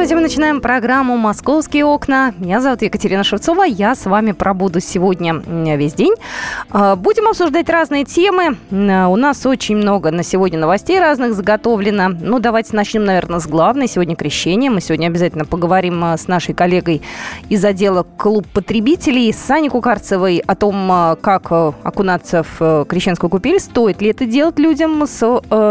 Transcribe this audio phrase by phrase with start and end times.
[0.00, 2.32] Здравствуйте, мы начинаем программу «Московские окна».
[2.38, 5.42] Меня зовут Екатерина Шевцова, я с вами пробуду сегодня
[5.76, 6.14] весь день.
[6.70, 8.56] А, будем обсуждать разные темы.
[8.72, 12.16] А, у нас очень много на сегодня новостей разных заготовлено.
[12.18, 13.88] Ну, давайте начнем, наверное, с главной.
[13.88, 14.70] Сегодня крещение.
[14.70, 17.02] Мы сегодня обязательно поговорим а, с нашей коллегой
[17.50, 24.00] из отдела «Клуб потребителей» с Саней Кукарцевой о том, как окунаться в крещенскую купель, стоит
[24.00, 25.20] ли это делать людям с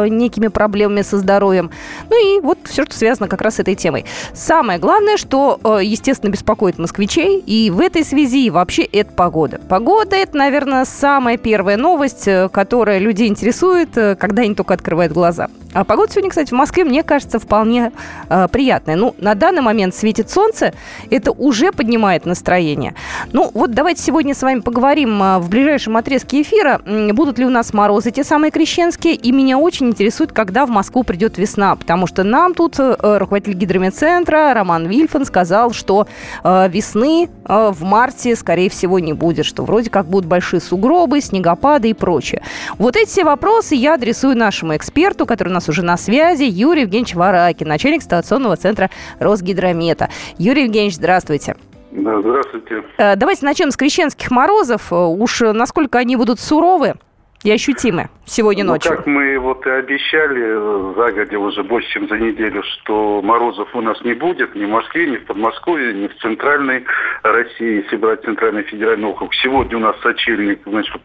[0.07, 1.71] некими проблемами со здоровьем.
[2.11, 4.05] Ну и вот все, что связано как раз с этой темой.
[4.33, 9.59] Самое главное, что, э, естественно, беспокоит москвичей, и в этой связи вообще это погода.
[9.69, 15.13] Погода– это, наверное, самая первая новость, э, которая людей интересует, э, когда они только открывают
[15.13, 15.47] глаза.
[15.73, 17.91] А погода сегодня, кстати, в Москве, мне кажется, вполне
[18.29, 18.95] э, приятная.
[18.95, 20.73] Ну, на данный момент светит солнце,
[21.09, 22.95] это уже поднимает настроение.
[23.31, 26.81] Ну, вот давайте сегодня с вами поговорим в ближайшем отрезке эфира,
[27.13, 31.03] будут ли у нас морозы те самые крещенские, и меня очень интересует, когда в Москву
[31.03, 34.08] придет весна, потому что нам тут э, руководитель гидромедцентра
[34.53, 36.07] Роман Вильфан сказал, что
[36.43, 41.21] э, весны э, в марте, скорее всего, не будет, что вроде как будут большие сугробы,
[41.21, 42.41] снегопады и прочее.
[42.77, 47.15] Вот эти все вопросы я адресую нашему эксперту, который нас уже на связи Юрий Евгеньевич
[47.15, 50.09] Варакин, начальник стационного центра Росгидромета.
[50.37, 51.55] Юрий Евгеньевич, здравствуйте.
[51.91, 52.83] Да, здравствуйте.
[52.97, 54.91] Э, давайте начнем с крещенских морозов.
[54.91, 56.95] Э, уж насколько они будут суровы
[57.43, 58.95] и ощутимы сегодня ну, ночью?
[58.95, 63.81] как мы вот и обещали э, загодя уже больше, чем за неделю, что морозов у
[63.81, 66.83] нас не будет ни в Москве, ни в Подмосковье, ни в центральной
[67.23, 69.33] России, если брать центральный федеральный округ.
[69.35, 71.01] Сегодня у нас сочельник, значит,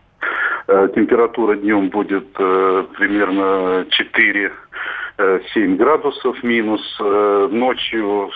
[0.67, 4.53] Э, температура днем будет э, примерно 4
[5.55, 8.31] 7 градусов минус, ночью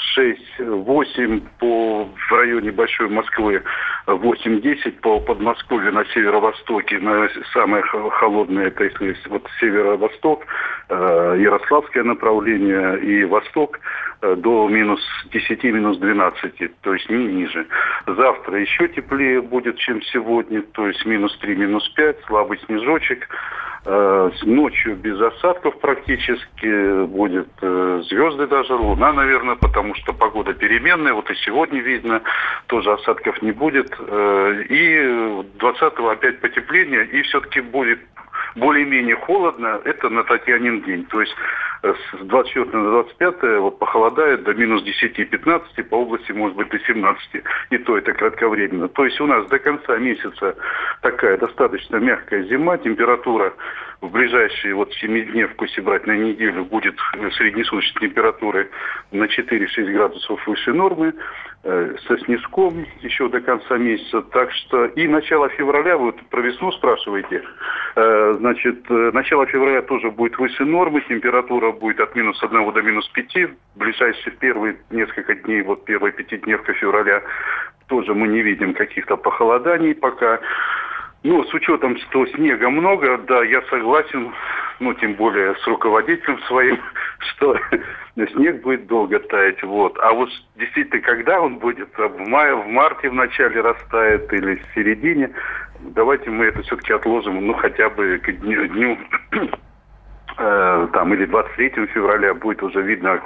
[0.61, 3.65] 6-8 по в районе Большой Москвы,
[4.09, 10.47] 8-10 по Подмосковью на северо-востоке, на самое холодное, это если вот северо-восток,
[10.89, 13.79] Ярославское направление и восток
[14.23, 15.01] до минус
[15.33, 17.67] 10, минус 12, то есть не ниже.
[18.07, 23.29] Завтра еще теплее будет, чем сегодня, то есть минус 3, минус 5, слабый снежочек.
[23.85, 31.13] Э, ночью без осадков практически будет э, звезды даже, луна, наверное, потому что погода переменная.
[31.15, 32.23] Вот и сегодня видно,
[32.67, 33.95] тоже осадков не будет.
[33.99, 34.97] Э, и
[35.59, 38.01] 20-го опять потепление, и все-таки будет
[38.59, 41.05] более-менее холодно, это на Татьянин день.
[41.07, 41.35] То есть
[41.83, 47.43] с 24 на 25 вот похолодает до минус 10-15, по области может быть до 17.
[47.71, 48.89] И то это кратковременно.
[48.89, 50.57] То есть у нас до конца месяца
[51.03, 53.53] такая достаточно мягкая зима, температура
[54.01, 56.97] в ближайшие вот семидневку, если брать на неделю, будет
[57.37, 58.71] среднесуточной температуры
[59.11, 61.58] на 4-6 градусов выше нормы, э,
[62.07, 64.23] со снежком еще до конца месяца.
[64.23, 67.43] Так что и начало февраля, вот про весну спрашиваете,
[67.97, 72.83] э, значит, э, начало февраля тоже будет выше нормы, температура будет от минус 1 до
[72.83, 77.23] минус 5, в ближайшие первые несколько дней, вот первая пятидневка февраля,
[77.89, 80.41] тоже мы не видим каких-то похолоданий пока.
[81.25, 84.33] Ну, с учетом, что снега много, да, я согласен,
[84.79, 86.79] ну, тем более с руководителем своим,
[87.19, 87.59] что
[88.35, 89.99] снег будет долго таять, вот.
[89.99, 94.75] А вот действительно, когда он будет, в мае, в марте в начале растает или в
[94.75, 95.31] середине,
[95.81, 98.99] давайте мы это все-таки отложим, ну, хотя бы к дню, дню
[100.39, 103.21] там или 23 февраля будет уже видно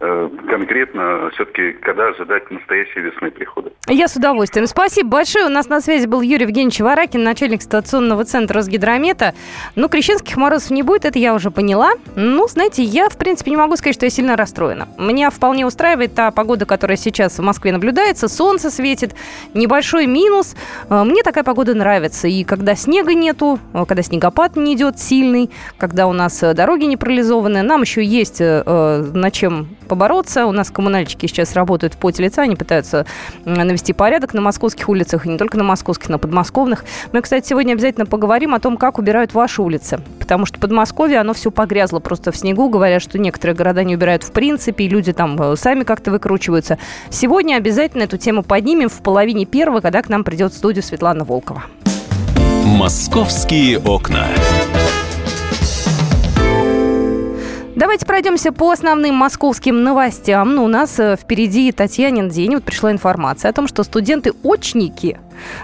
[0.00, 3.72] э, конкретно все-таки, когда ожидать настоящей весны прихода.
[3.88, 4.68] Я с удовольствием.
[4.68, 5.46] Спасибо большое.
[5.46, 9.34] У нас на связи был Юрий Евгеньевич Варакин, начальник стационного центра Росгидромета.
[9.74, 11.94] Ну, крещенских морозов не будет, это я уже поняла.
[12.14, 14.86] Ну, знаете, я, в принципе, не могу сказать, что я сильно расстроена.
[14.98, 18.28] Меня вполне устраивает та погода, которая сейчас в Москве наблюдается.
[18.28, 19.16] Солнце светит,
[19.52, 20.54] небольшой минус.
[20.88, 22.28] Э, мне такая погода нравится.
[22.28, 27.62] И когда снега нету, когда снегопад не идет сильный, когда у нас дороги не парализованы.
[27.62, 30.46] Нам еще есть э, э, над чем побороться.
[30.46, 33.06] У нас коммунальщики сейчас работают в поте лица, они пытаются
[33.44, 36.84] навести порядок на московских улицах, и не только на московских, на подмосковных.
[37.12, 40.00] Мы, кстати, сегодня обязательно поговорим о том, как убирают ваши улицы.
[40.18, 42.68] Потому что Подмосковье, оно все погрязло просто в снегу.
[42.68, 46.78] Говорят, что некоторые города не убирают в принципе, и люди там э, сами как-то выкручиваются.
[47.10, 51.24] Сегодня обязательно эту тему поднимем в половине первого, когда к нам придет в студию Светлана
[51.24, 51.64] Волкова.
[52.64, 54.26] «Московские окна».
[57.82, 60.54] Давайте пройдемся по основным московским новостям.
[60.54, 62.54] Ну, у нас э, впереди Татьянин день.
[62.54, 65.18] Вот пришла информация о том, что студенты-очники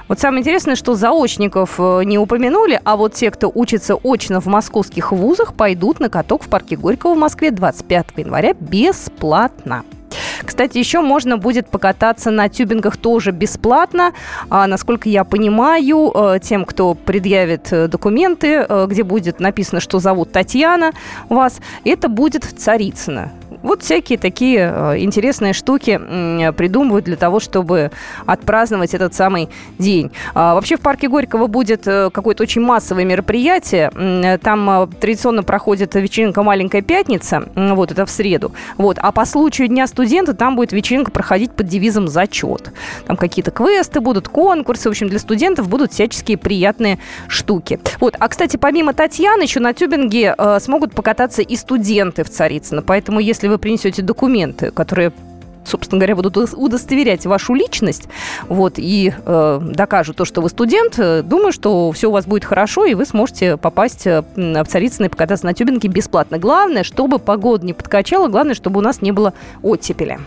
[0.08, 4.46] вот самое интересное, что заочников э, не упомянули, а вот те, кто учится очно в
[4.46, 9.84] московских вузах, пойдут на каток в парке Горького в Москве 25 января бесплатно.
[10.44, 14.12] Кстати, еще можно будет покататься на тюбингах тоже бесплатно.
[14.50, 19.98] А, насколько я понимаю, э, тем, кто предъявит э, документы, э, где будет написано, что
[19.98, 20.92] зовут Татьяна
[21.28, 23.32] вас, это будет в Царицыно.
[23.62, 26.00] Вот всякие такие э, интересные штуки
[26.52, 27.90] придумывают для того, чтобы
[28.26, 30.12] отпраздновать этот самый день.
[30.34, 33.90] А, вообще в парке Горького будет э, какое-то очень массовое мероприятие.
[33.94, 37.48] Э, там традиционно проходит вечеринка «Маленькая пятница».
[37.54, 38.52] Вот, это в среду.
[38.76, 38.98] Вот.
[39.00, 42.72] А по случаю Дня студента там будет вечеринка проходить под девизом «Зачет».
[43.06, 44.88] Там какие-то квесты будут, конкурсы.
[44.88, 47.80] В общем, для студентов будут всяческие приятные штуки.
[48.00, 48.16] Вот.
[48.18, 52.82] А, кстати, помимо Татьяны, еще на тюбинге смогут покататься и студенты в Царицыно.
[52.82, 55.12] Поэтому, если вы принесете документы, которые
[55.68, 58.08] собственно говоря, будут удостоверять вашу личность,
[58.48, 62.44] вот, и э, докажут то, что вы студент, э, думаю, что все у вас будет
[62.44, 66.38] хорошо, и вы сможете попасть э, в Царицыно и покататься на тюбинге бесплатно.
[66.38, 70.18] Главное, чтобы погода не подкачала, главное, чтобы у нас не было оттепели.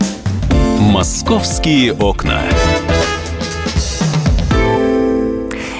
[0.78, 2.42] «Московские окна».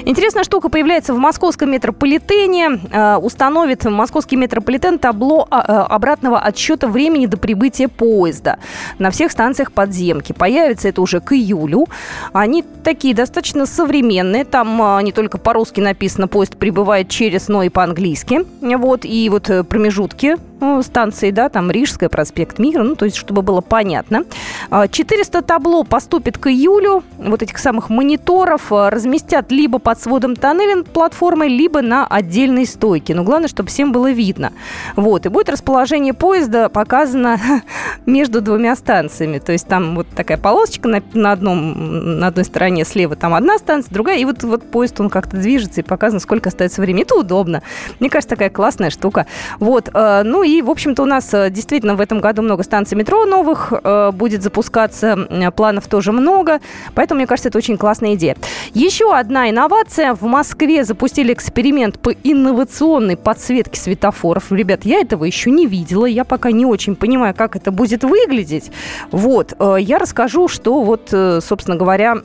[0.05, 2.81] Интересная штука появляется в московском метрополитене.
[2.91, 8.59] Э, установит московский метрополитен табло а, э, обратного отсчета времени до прибытия поезда
[8.99, 10.33] на всех станциях подземки.
[10.33, 11.87] Появится это уже к июлю.
[12.33, 14.45] Они такие достаточно современные.
[14.45, 18.45] Там э, не только по-русски написано «поезд прибывает через», но и по-английски.
[18.61, 20.37] Вот, и вот промежутки
[20.83, 24.25] станции, да, там Рижская, проспект Мира, ну, то есть, чтобы было понятно.
[24.71, 31.49] 400 табло поступит к июлю, вот этих самых мониторов разместят либо под сводом тоннеля платформой,
[31.49, 33.15] либо на отдельной стойке.
[33.15, 34.53] Но главное, чтобы всем было видно.
[34.97, 35.27] Вот.
[35.27, 37.39] И будет расположение поезда показано
[38.07, 39.39] между двумя станциями.
[39.39, 43.59] То есть там вот такая полосочка на, на, одном, на одной стороне слева там одна
[43.59, 44.19] станция, другая.
[44.19, 47.03] И вот, вот поезд, он как-то движется и показано, сколько остается времени.
[47.03, 47.63] Это удобно.
[48.01, 49.27] Мне кажется, такая классная штука.
[49.59, 49.91] Вот.
[49.93, 53.25] Э, ну и, в общем-то, у нас э, действительно в этом году много станций метро
[53.25, 55.17] новых э, будет запускаться.
[55.57, 56.61] Планов тоже много.
[56.95, 58.37] Поэтому, мне кажется, это очень классная идея.
[58.75, 60.15] Еще одна инновация.
[60.15, 64.51] В Москве запустили эксперимент по инновационной подсветке светофоров.
[64.51, 66.07] Ребят, я этого еще не видела.
[66.07, 68.73] Я пока не очень понимаю, как это будет выглядеть.
[69.13, 69.55] Вот.
[69.79, 72.17] Я расскажу, что вот, собственно говоря,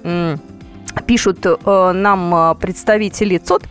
[1.08, 3.64] пишут э, нам э, представители ЦОД,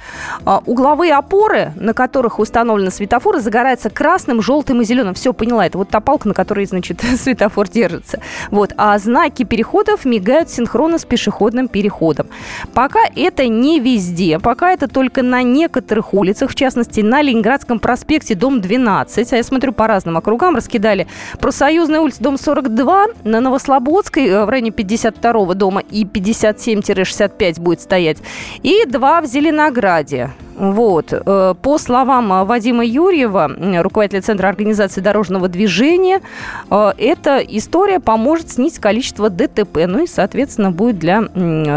[0.45, 5.15] э, угловые опоры, на которых установлены светофоры, загораются красным, желтым и зеленым.
[5.15, 8.21] Все, поняла, это вот та палка, на которой, значит, светофор держится.
[8.51, 8.73] Вот.
[8.77, 12.29] А знаки переходов мигают синхронно с пешеходным переходом.
[12.75, 18.35] Пока это не везде, пока это только на некоторых улицах, в частности, на Ленинградском проспекте,
[18.35, 21.07] дом 12, а я смотрю по разным округам, раскидали
[21.41, 28.19] Профсоюзная улица, дом 42, на Новослободской, в районе 52 дома и 57-60 65 будет стоять.
[28.63, 30.31] И два в Зеленограде.
[30.57, 31.13] Вот.
[31.13, 36.23] Э, по словам э, Вадима Юрьева, руководителя Центра организации дорожного движения,
[36.71, 39.81] э, эта история поможет снизить количество ДТП.
[39.87, 41.25] Ну и, соответственно, будет для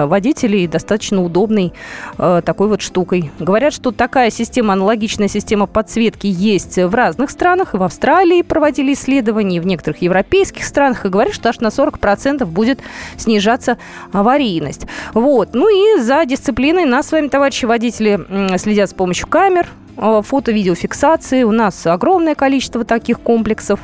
[0.05, 1.73] водителей достаточно удобной
[2.17, 3.31] такой вот штукой.
[3.39, 7.73] Говорят, что такая система, аналогичная система подсветки есть в разных странах.
[7.73, 11.05] И в Австралии проводили исследования, и в некоторых европейских странах.
[11.05, 12.79] И говорят, что аж на 40% будет
[13.17, 13.77] снижаться
[14.11, 14.87] аварийность.
[15.13, 15.49] Вот.
[15.53, 19.67] Ну и за дисциплиной нас с вами, товарищи водители, следят с помощью камер,
[19.97, 21.43] э, фото-видеофиксации.
[21.43, 23.79] У нас огромное количество таких комплексов.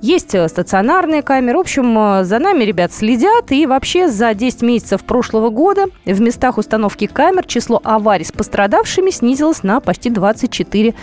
[0.00, 1.58] Есть э, стационарные камеры.
[1.58, 3.52] В общем, э, за нами ребят следят.
[3.52, 9.10] И вообще за 10 месяцев прошлого года в местах установки камер число аварий с пострадавшими
[9.10, 10.94] снизилось на почти 24%.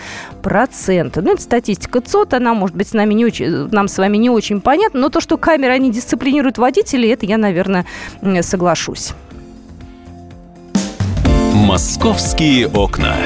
[1.22, 2.34] Ну, это статистика ЦОТ.
[2.34, 5.02] Она, может быть, с нами не очень, нам с вами не очень понятна.
[5.02, 7.86] Но то, что камеры, они дисциплинируют водителей, это я, наверное,
[8.42, 9.14] соглашусь.
[11.68, 13.18] «Московские окна».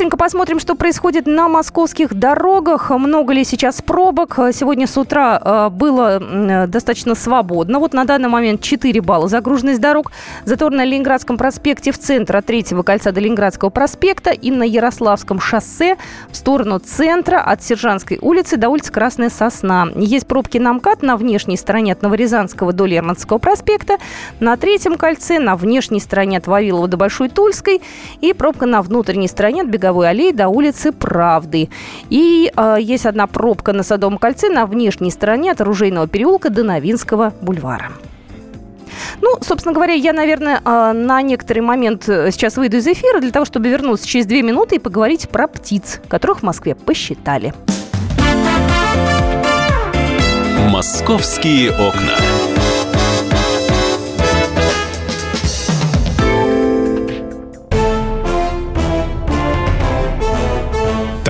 [0.00, 2.88] Быстренько посмотрим, что происходит на московских дорогах.
[2.88, 4.38] Много ли сейчас пробок?
[4.54, 7.78] Сегодня с утра э, было достаточно свободно.
[7.80, 10.10] Вот на данный момент 4 балла загруженность дорог.
[10.46, 15.38] Затор на Ленинградском проспекте в центр от третьего кольца до Ленинградского проспекта и на Ярославском
[15.38, 15.98] шоссе
[16.30, 19.90] в сторону центра от Сержанской улицы до улицы Красная Сосна.
[19.96, 23.98] Есть пробки на МКАД на внешней стороне от Новорязанского до Лермонтского проспекта,
[24.40, 27.82] на третьем кольце на внешней стороне от Вавилова до Большой Тульской
[28.22, 31.68] и пробка на внутренней стороне от Беговой аллеи до улицы Правды.
[32.08, 36.64] И э, есть одна пробка на Садовом кольце на внешней стороне от Оружейного переулка до
[36.64, 37.90] Новинского бульвара.
[39.20, 43.30] Ну, собственно говоря, я, наверное, а, на некоторый момент э, сейчас выйду из эфира для
[43.30, 47.54] того, чтобы вернуться через две минуты и поговорить про птиц, которых в Москве посчитали.
[50.70, 52.59] «Московские окна».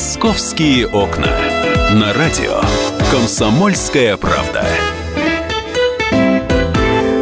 [0.00, 1.28] «Московские окна».
[1.92, 2.58] На радио
[3.12, 4.64] «Комсомольская правда».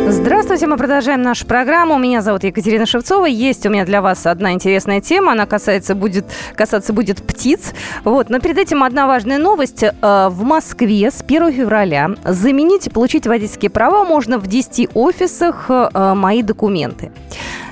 [0.06, 1.99] Здравствуйте, мы продолжаем нашу программу.
[1.99, 3.26] Меня зовут Екатерина Шевцова.
[3.26, 5.32] Есть у меня для вас одна интересная тема.
[5.32, 7.75] Она касается будет, касаться будет птиц.
[8.04, 8.30] Вот.
[8.30, 9.82] Но перед этим одна важная новость.
[9.82, 15.66] Э, в Москве с 1 февраля заменить и получить водительские права можно в 10 офисах
[15.68, 17.11] э, «Мои документы».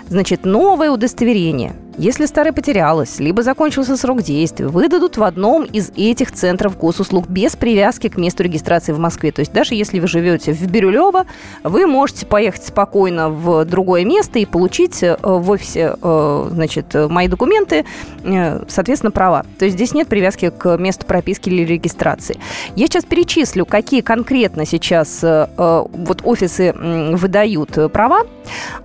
[0.09, 6.31] Значит, новое удостоверение– если старое потерялось, либо закончился срок действия, выдадут в одном из этих
[6.31, 9.33] центров госуслуг без привязки к месту регистрации в Москве.
[9.33, 11.25] То есть даже если вы живете в Бирюлево,
[11.63, 17.29] вы можете поехать спокойно в другое место и получить э, в офисе, э, значит, мои
[17.29, 17.87] документы,
[18.25, 19.47] э, соответственно, права.
[19.59, 22.37] То есть здесь нет привязки к месту прописки или регистрации.
[22.75, 28.27] Я сейчас перечислю, какие конкретно сейчас вот офисы выдают права.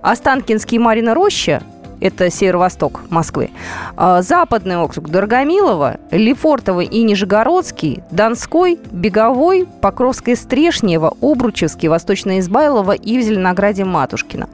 [0.00, 1.62] Останкинский Марина Роща,
[2.02, 3.50] это северо-восток Москвы.
[3.96, 13.18] А, Западный округ Дорогомилово, Лефортово и Нижегородский, Донской, Беговой, Покровское Стрешнево, Обручевский, Восточное Избайлово и
[13.18, 14.48] в Зеленограде Матушкина.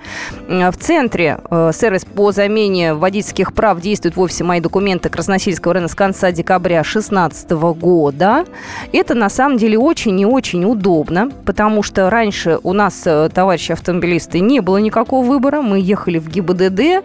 [0.48, 5.88] В центре э, сервис по замене водительских прав действует в офисе «Мои документы» Красносельского района
[5.88, 8.44] с конца декабря 2016 года.
[8.92, 13.72] Это на самом деле очень и очень удобно, потому что раньше у нас, э, товарищи
[13.72, 15.62] автомобилисты, не было никакого выбора.
[15.62, 17.04] Мы ехали в ГИБДД,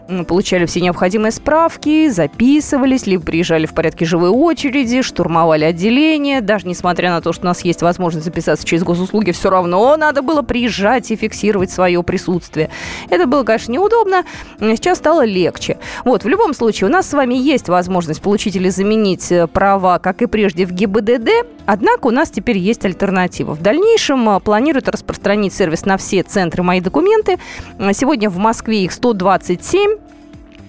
[0.27, 6.41] получали все необходимые справки, записывались, либо приезжали в порядке живой очереди, штурмовали отделение.
[6.41, 10.21] Даже несмотря на то, что у нас есть возможность записаться через госуслуги, все равно надо
[10.21, 12.69] было приезжать и фиксировать свое присутствие.
[13.09, 14.23] Это было, конечно, неудобно.
[14.59, 15.77] Сейчас стало легче.
[16.05, 19.99] Вот, в любом случае, у нас с вами есть возможность получить или заменить э, права,
[19.99, 21.29] как и прежде, в ГИБДД.
[21.65, 23.53] Однако у нас теперь есть альтернатива.
[23.53, 27.37] В дальнейшем э, планируют распространить сервис на все центры «Мои документы».
[27.93, 30.00] Сегодня в Москве их 127.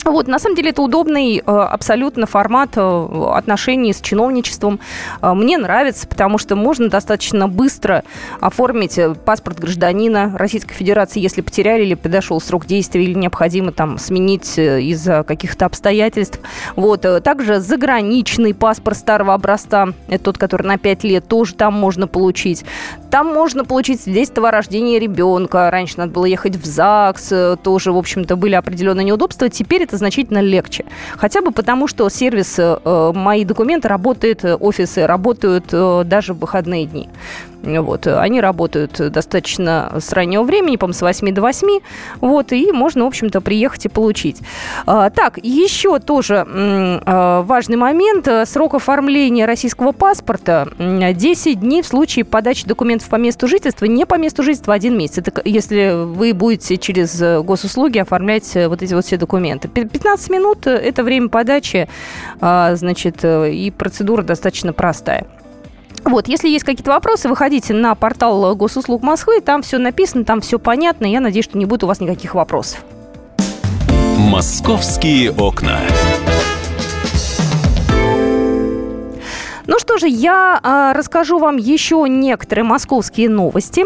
[0.04, 4.80] Вот, на самом деле это удобный э, абсолютно формат э, отношений с чиновничеством.
[5.20, 8.02] Э, мне нравится, потому что можно достаточно быстро
[8.40, 14.58] оформить паспорт гражданина Российской Федерации, если потеряли или подошел срок действия, или необходимо там сменить
[14.58, 16.40] из-за каких-то обстоятельств.
[16.74, 17.06] Вот.
[17.22, 22.64] Также заграничный паспорт старого образца, это тот, который на 5 лет, тоже там можно получить.
[23.12, 25.70] Там можно получить свидетельство о рождении ребенка.
[25.70, 29.50] Раньше надо было ехать в ЗАГС, тоже, в общем-то, были определенные неудобства.
[29.50, 30.86] Теперь это значительно легче.
[31.18, 36.38] Хотя бы потому, что сервис э, «Мои документы» работает, э, офисы работают э, даже в
[36.38, 37.10] выходные дни.
[37.62, 38.06] Вот.
[38.06, 41.80] Они работают достаточно с раннего времени, по-моему, с 8 до 8.
[42.20, 44.40] Вот, и можно, в общем-то, приехать и получить.
[44.86, 48.28] А, так, еще тоже а, важный момент.
[48.46, 54.16] Срок оформления российского паспорта 10 дней в случае подачи документов по месту жительства, не по
[54.16, 55.18] месту жительства, один месяц.
[55.18, 59.68] Это если вы будете через госуслуги оформлять вот эти вот все документы.
[59.68, 61.88] 15 минут– это время подачи,
[62.40, 65.26] а, значит, и процедура достаточно простая.
[66.04, 70.58] Вот, если есть какие-то вопросы, выходите на портал Госуслуг Москвы, там все написано, там все
[70.58, 71.06] понятно.
[71.06, 72.84] Я надеюсь, что не будет у вас никаких вопросов.
[74.18, 75.78] Московские окна.
[79.66, 83.84] Ну что же, я э, расскажу вам еще некоторые московские новости.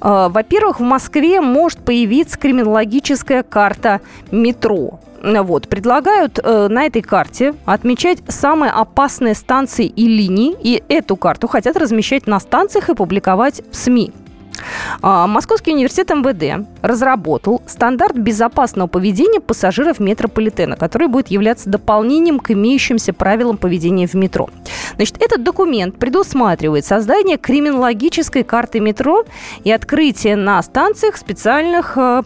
[0.00, 4.00] Э, во-первых, в Москве может появиться криминологическая карта
[4.30, 5.00] метро.
[5.22, 11.48] Вот, предлагают э, на этой карте отмечать самые опасные станции и линии, и эту карту
[11.48, 14.12] хотят размещать на станциях и публиковать в СМИ.
[15.02, 22.50] А, Московский университет МВД разработал стандарт безопасного поведения пассажиров метрополитена, который будет являться дополнением к
[22.50, 24.48] имеющимся правилам поведения в метро.
[24.96, 29.24] Значит, этот документ предусматривает создание криминологической карты метро
[29.64, 32.22] и открытие на станциях специальных э,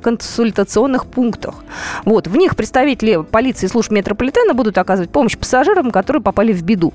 [0.00, 1.56] консультационных пунктах.
[2.04, 6.62] Вот, в них представители полиции и служб метрополитена будут оказывать помощь пассажирам, которые попали в
[6.62, 6.92] беду.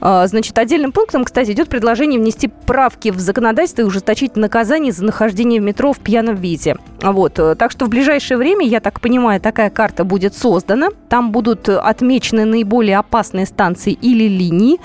[0.00, 5.04] А, значит, отдельным пунктом, кстати, идет предложение внести правки в законодательство и ужесточить наказание за
[5.04, 6.76] нахождение в метро в пьяном виде.
[7.02, 7.34] Вот.
[7.34, 10.88] Так что в ближайшее время, я так понимаю, такая карта будет создана.
[11.08, 14.78] Там будут отмечены наиболее опасные станции или линии.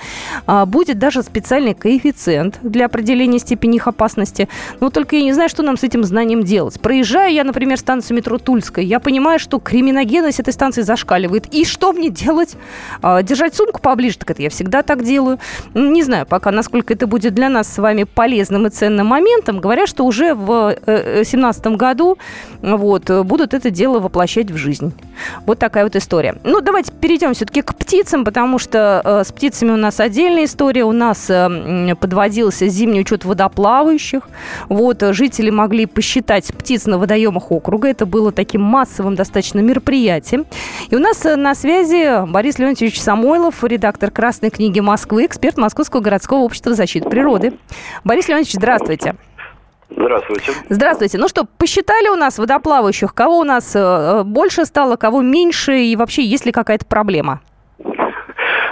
[0.46, 4.48] А, будет даже специальный коэффициент для определения степени их опасности.
[4.80, 6.80] Но только я не знаю, что нам с этим знанием делать.
[6.80, 11.46] Проезжаю я, например, станцию метро Тульская, я понимаю, что криминогенность этой станции зашкаливает.
[11.54, 12.56] И что мне делать?
[13.02, 15.38] А, держать сумку поближе, так это я всегда так делаю.
[15.74, 19.60] Не знаю пока, насколько это будет для нас с вами полезным и ценным моментом.
[19.60, 22.16] Говорят, что уже в 2017 э, году
[22.62, 24.92] вот, будут это дело воплощать в жизнь.
[25.46, 26.36] Вот такая вот история.
[26.44, 30.84] Ну, давайте перейдем все-таки к птицам, потому что э, с птицами у нас отдельная история.
[30.84, 34.28] У нас э, подводился зимний учет водоплавающих.
[34.68, 37.88] Вот, жители могли посчитать птиц на водоемах округа.
[37.88, 40.46] Это было таким массовым достаточно мероприятием.
[40.88, 46.00] И у нас э, на связи Борис Леонтьевич Самойлов, редактор «Красной книги Москвы», эксперт Московского
[46.00, 47.54] городского общества защиты природы.
[48.04, 48.99] Борис Леонтьевич, здравствуйте.
[49.90, 50.52] Здравствуйте.
[50.68, 51.18] Здравствуйте.
[51.18, 53.12] Ну что, посчитали у нас водоплавающих?
[53.12, 55.78] Кого у нас э, больше стало, кого меньше?
[55.80, 57.40] И вообще, есть ли какая-то проблема?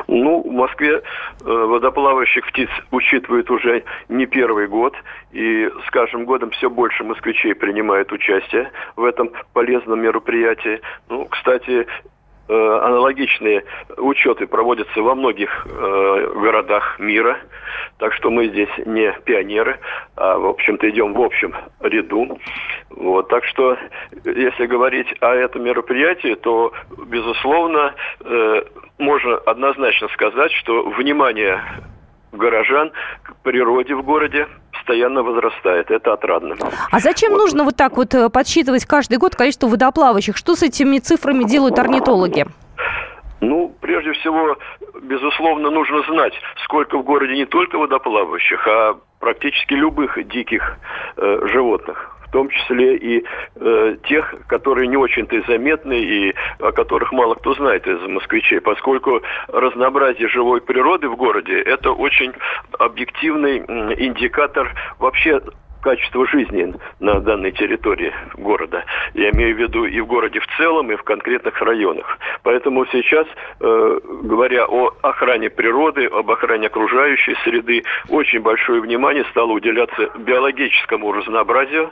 [0.07, 1.03] Ну, в Москве э,
[1.45, 4.95] водоплавающих птиц учитывают уже не первый год,
[5.33, 10.81] и с каждым годом все больше москвичей принимает участие в этом полезном мероприятии.
[11.11, 12.18] Ну, кстати, Э,
[12.55, 13.65] аналогичные
[13.97, 17.39] учеты проводятся во многих э, городах мира.
[17.99, 19.79] Так что мы здесь не пионеры,
[20.17, 22.39] а, в общем-то, идем в общем ряду.
[22.91, 23.77] Вот, так что,
[24.25, 26.73] если говорить о этом мероприятии, то,
[27.07, 28.63] безусловно, э,
[28.99, 31.61] можно однозначно сказать, что внимание
[32.33, 34.47] горожан к природе в городе
[34.89, 35.91] постоянно возрастает.
[35.91, 36.57] Это отрадно.
[36.91, 37.39] А зачем вот.
[37.39, 40.37] нужно вот так вот э, подсчитывать каждый год количество водоплавающих?
[40.37, 42.47] Что с этими цифрами делают орнитологи?
[43.41, 44.57] Ну, прежде всего,
[45.03, 46.33] безусловно, нужно знать,
[46.65, 50.79] сколько в городе не только водоплавающих, а практически любых диких
[51.17, 53.25] э, животных в том числе и
[53.57, 59.23] э, тех, которые не очень-то заметны и о которых мало кто знает из москвичей, поскольку
[59.49, 62.33] разнообразие живой природы в городе– это очень
[62.79, 65.41] объективный индикатор вообще
[65.81, 68.85] качество жизни на данной территории города.
[69.15, 72.19] Я имею в виду и в городе в целом, и в конкретных районах.
[72.43, 73.27] Поэтому сейчас,
[73.61, 81.13] э, говоря о охране природы, об охране окружающей среды, очень большое внимание стало уделяться биологическому
[81.13, 81.91] разнообразию.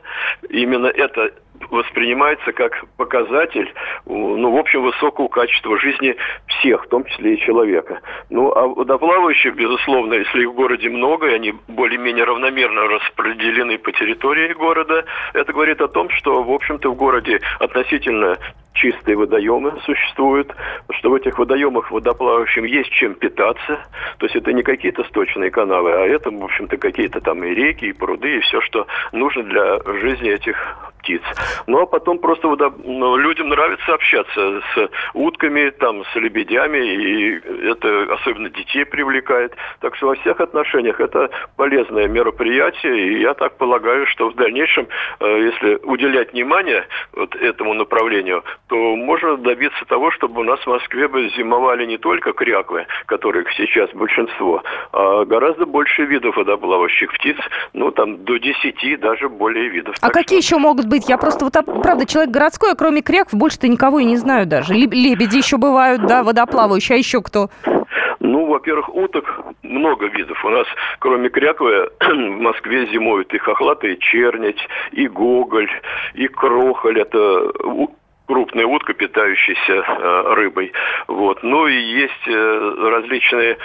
[0.49, 1.33] Именно это
[1.71, 3.73] воспринимается как показатель,
[4.07, 6.17] ну, в общем, высокого качества жизни
[6.47, 8.01] всех, в том числе и человека.
[8.31, 13.93] Ну, а водоплавающих, безусловно, если их в городе много, и они более-менее равномерно распределены по
[13.93, 18.39] территории города, это говорит о том, что, в общем-то, в городе относительно
[18.77, 20.55] чистые водоемы существуют,
[20.91, 23.81] что в этих водоемах водоплавающим есть чем питаться.
[24.19, 27.87] То есть это не какие-то сточные канавы, а это, в общем-то, какие-то там и реки,
[27.87, 31.23] и пруды, и все, что нужно для жизни этих птиц.
[31.67, 32.49] Ну, а потом просто
[32.85, 39.55] ну, людям нравится общаться с утками, там, с лебедями, и это особенно детей привлекает.
[39.81, 44.89] Так что во всех отношениях это полезное мероприятие, и я так полагаю, что в дальнейшем,
[45.21, 50.67] э, если уделять внимание вот этому направлению, то можно добиться того, чтобы у нас в
[50.67, 57.37] Москве бы зимовали не только кряквы, которых сейчас большинство, а гораздо больше видов водоплавающих птиц,
[57.73, 59.95] ну там до 10, даже более видов.
[60.01, 60.57] А так какие что...
[60.57, 60.96] еще могут быть?
[61.09, 64.75] Я просто, вот, правда, человек городской, а кроме крякв больше-то никого и не знаю даже.
[64.75, 67.51] Лебеди еще бывают, да, водоплавающие, а еще кто?
[68.21, 70.45] Ну, во-первых, уток много видов.
[70.45, 70.67] У нас,
[70.99, 74.59] кроме кряквы, в Москве зимуют и хохлатые чернить,
[74.93, 75.71] и гоголь,
[76.15, 77.01] и крохоль.
[77.01, 77.53] Это
[78.27, 80.73] крупная утка, питающаяся э, рыбой.
[81.07, 81.43] Вот.
[81.43, 83.59] Ну и есть э, различные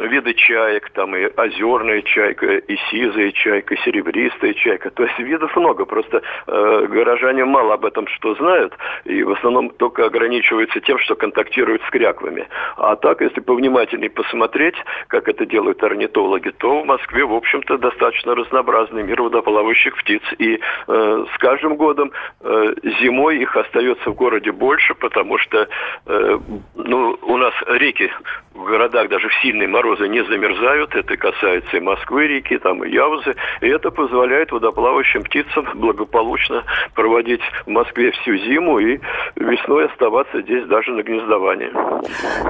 [0.00, 4.90] виды чаек, там и озерная чайка, и сизая чайка, и серебристая чайка.
[4.90, 9.70] То есть видов много, просто э, горожане мало об этом что знают, и в основном
[9.70, 12.46] только ограничиваются тем, что контактируют с кряквами.
[12.76, 14.76] А так, если повнимательнее посмотреть,
[15.08, 20.22] как это делают орнитологи, то в Москве, в общем-то, достаточно разнообразный мир водоплавающих птиц.
[20.38, 25.68] И э, с каждым годом э, зимой их остается в городе больше, потому что
[26.06, 26.38] э,
[26.74, 28.10] ну, у нас реки
[28.54, 30.94] в городах даже в сильный мороз морозы не замерзают.
[30.94, 33.34] Это касается и Москвы реки, там и Яузы.
[33.60, 38.98] И это позволяет водоплавающим птицам благополучно проводить в Москве всю зиму и
[39.36, 41.70] весной оставаться здесь даже на гнездовании.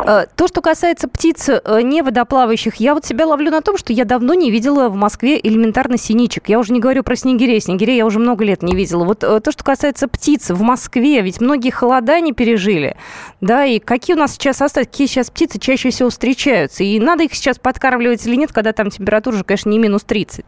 [0.07, 3.92] Э, то, что касается птиц э, не водоплавающих, я вот себя ловлю на том, что
[3.92, 6.49] я давно не видела в Москве элементарно синичек.
[6.49, 7.61] Я уже не говорю про снегирей.
[7.61, 9.05] Снегирей я уже много лет не видела.
[9.05, 12.97] Вот э, то, что касается птиц в Москве, ведь многие холода не пережили.
[13.40, 16.85] Да, и какие у нас сейчас остались, какие сейчас птицы чаще всего встречаются.
[16.85, 20.45] И надо их сейчас подкармливать или нет, когда там температура уже, конечно, не минус 30?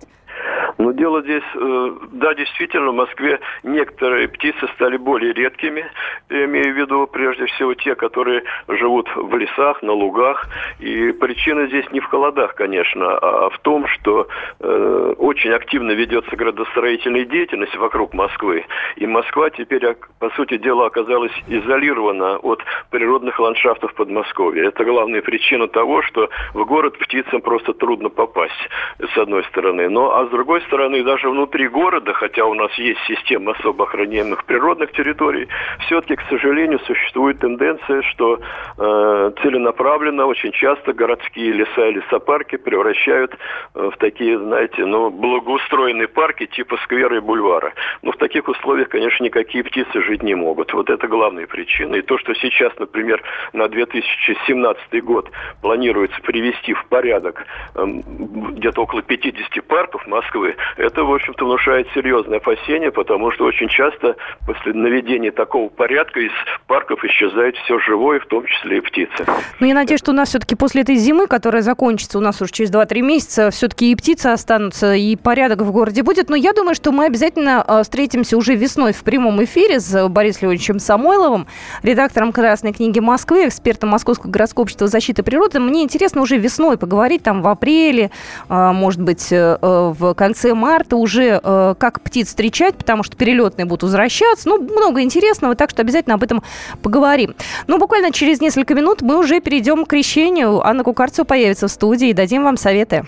[0.78, 5.86] Но дело здесь, э, да, действительно, в Москве некоторые птицы стали более редкими,
[6.28, 10.46] я имею в виду прежде всего те, которые живут в лесах, на лугах.
[10.78, 14.28] И причина здесь не в холодах, конечно, а в том, что
[14.60, 18.64] э, очень активно ведется градостроительная деятельность вокруг Москвы.
[18.96, 24.68] И Москва теперь, по сути дела, оказалась изолирована от природных ландшафтов Подмосковья.
[24.68, 29.88] Это главная причина того, что в город птицам просто трудно попасть, с одной стороны.
[29.88, 34.44] Но а с другой стороны, даже внутри города, хотя у нас есть система особо охраняемых
[34.44, 35.48] природных территорий,
[35.86, 38.38] все-таки, к сожалению, существует тенденция, что
[38.78, 43.36] э, целенаправленно очень часто городские леса и лесопарки превращают
[43.74, 47.72] э, в такие, знаете, ну, благоустроенные парки типа сквера и бульвара.
[48.02, 50.72] Но в таких условиях, конечно, никакие птицы жить не могут.
[50.72, 51.96] Вот это главная причина.
[51.96, 55.30] И то, что сейчас, например, на 2017 год
[55.62, 62.38] планируется привести в порядок э, где-то около 50 парков Москвы, это, в общем-то, внушает серьезное
[62.38, 64.16] опасение, потому что очень часто
[64.46, 66.32] после наведения такого порядка из
[66.66, 69.24] парков исчезает все живое, в том числе и птицы.
[69.60, 72.52] Ну, я надеюсь, что у нас все-таки после этой зимы, которая закончится у нас уже
[72.52, 76.28] через 2-3 месяца, все-таки и птицы останутся, и порядок в городе будет.
[76.28, 80.48] Но я думаю, что мы обязательно а, встретимся уже весной в прямом эфире с Борисом
[80.48, 81.46] Леонидовичем Самойловым,
[81.82, 85.60] редактором «Красной книги Москвы», экспертом Московского городского общества защиты природы.
[85.60, 88.10] Мне интересно уже весной поговорить, там в апреле,
[88.48, 93.16] а, может быть, э, в конце конце марта уже э, как птиц встречать, потому что
[93.16, 94.48] перелетные будут возвращаться.
[94.48, 96.42] Ну, много интересного, так что обязательно об этом
[96.82, 97.34] поговорим.
[97.66, 100.64] Ну, буквально через несколько минут мы уже перейдем к крещению.
[100.64, 103.04] Анна Кукарцева появится в студии и дадим вам советы.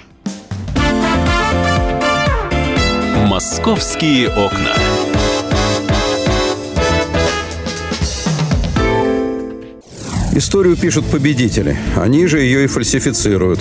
[3.27, 4.75] «Московские окна».
[10.33, 11.77] Историю пишут победители.
[11.97, 13.61] Они же ее и фальсифицируют.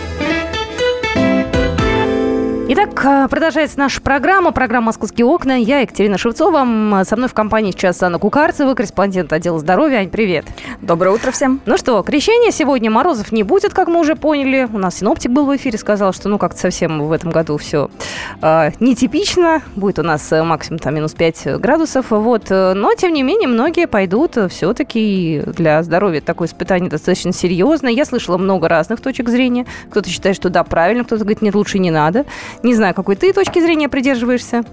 [3.01, 5.53] Итак, э, продолжается наша программа, программа «Московские окна».
[5.53, 7.03] Я Екатерина Шевцова.
[7.03, 9.97] Со мной в компании сейчас Анна Кукарцева, корреспондент отдела здоровья.
[9.97, 10.45] Ань, привет.
[10.81, 11.61] Доброе утро всем.
[11.65, 12.91] Ну что, крещение сегодня.
[12.91, 14.67] Морозов не будет, как мы уже поняли.
[14.71, 17.89] У нас синоптик был в эфире, сказал, что ну как-то совсем в этом году все
[18.41, 19.63] э, нетипично.
[19.75, 22.11] Будет у нас э, максимум там минус 5 градусов.
[22.11, 22.51] Вот.
[22.51, 27.91] Э, но, тем не менее, многие пойдут все-таки для здоровья такое испытание достаточно серьезное.
[27.91, 29.65] Я слышала много разных точек зрения.
[29.89, 32.25] Кто-то считает, что да, правильно, кто-то говорит, нет, лучше не надо.
[32.61, 34.63] Не знаю, какой ты точки зрения придерживаешься.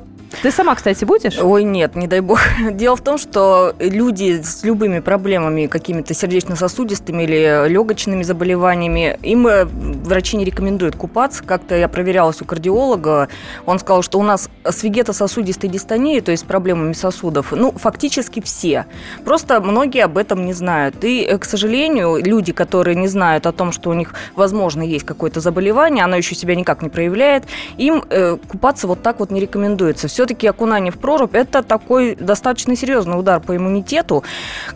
[0.43, 1.39] Ты сама, кстати, будешь?
[1.39, 2.39] Ой, нет, не дай бог.
[2.73, 9.65] Дело в том, что люди с любыми проблемами, какими-то сердечно-сосудистыми или легочными заболеваниями, им э,
[9.65, 11.43] врачи не рекомендуют купаться.
[11.43, 13.29] Как-то я проверялась у кардиолога,
[13.67, 18.87] он сказал, что у нас с вегетососудистой дистонией, то есть проблемами сосудов, ну, фактически все.
[19.25, 21.03] Просто многие об этом не знают.
[21.05, 25.07] И, э, к сожалению, люди, которые не знают о том, что у них, возможно, есть
[25.07, 27.45] какое-то заболевание, оно еще себя никак не проявляет,
[27.79, 32.75] им э, купаться вот так вот не рекомендуется все-таки окунание в прорубь– это такой достаточно
[32.75, 34.25] серьезный удар по иммунитету.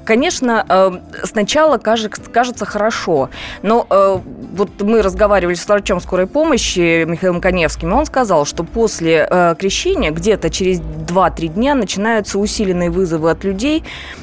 [0.04, 0.92] Конечно, э,
[1.24, 3.28] сначала кажется хорошо,
[3.62, 4.18] но э,
[4.52, 9.56] вот мы разговаривали с врачом скорой помощи Михаилом Коневским, и он сказал, что после э,
[9.58, 13.82] крещения где-то через 2-3 дня начинаются усиленные вызовы от людей,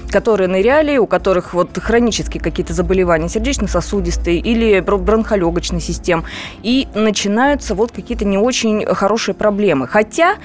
[0.09, 6.23] которые ныряли, у которых вот хронические какие-то заболевания сердечно-сосудистые или бронхолегочной систем,
[6.63, 9.87] и начинаются вот какие-то не очень хорошие проблемы.
[9.87, 10.35] Хотя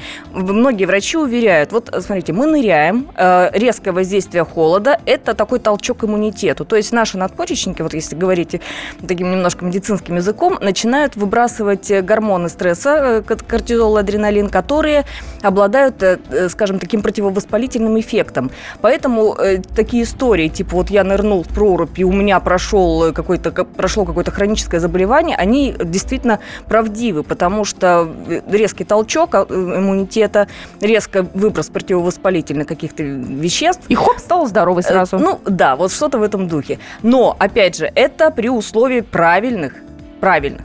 [0.64, 6.64] многие врачи уверяют, вот смотрите, мы ныряем, э, резкое воздействие холода– это такой толчок иммунитету.
[6.64, 8.62] То есть наши надпочечники, вот если говорить
[9.06, 15.04] таким немножко медицинским языком, начинают выбрасывать гормоны стресса, э, кортизол, адреналин, которые
[15.42, 18.50] обладают, э, скажем, таким противовоспалительным эффектом.
[18.80, 19.36] Поэтому
[19.76, 24.30] такие истории, типа вот я нырнул в прорубь, и у меня прошел какой-то, прошло какое-то
[24.30, 28.08] хроническое заболевание, они действительно правдивы, потому что
[28.48, 30.48] резкий толчок иммунитета
[30.80, 33.82] резко выброс противовоспалительных каких-то веществ.
[33.88, 35.18] И хоп, стал здоровый э, сразу.
[35.18, 36.78] Ну, да, вот что-то в этом духе.
[37.02, 39.74] Но, опять же, это при условии правильных,
[40.20, 40.62] правильных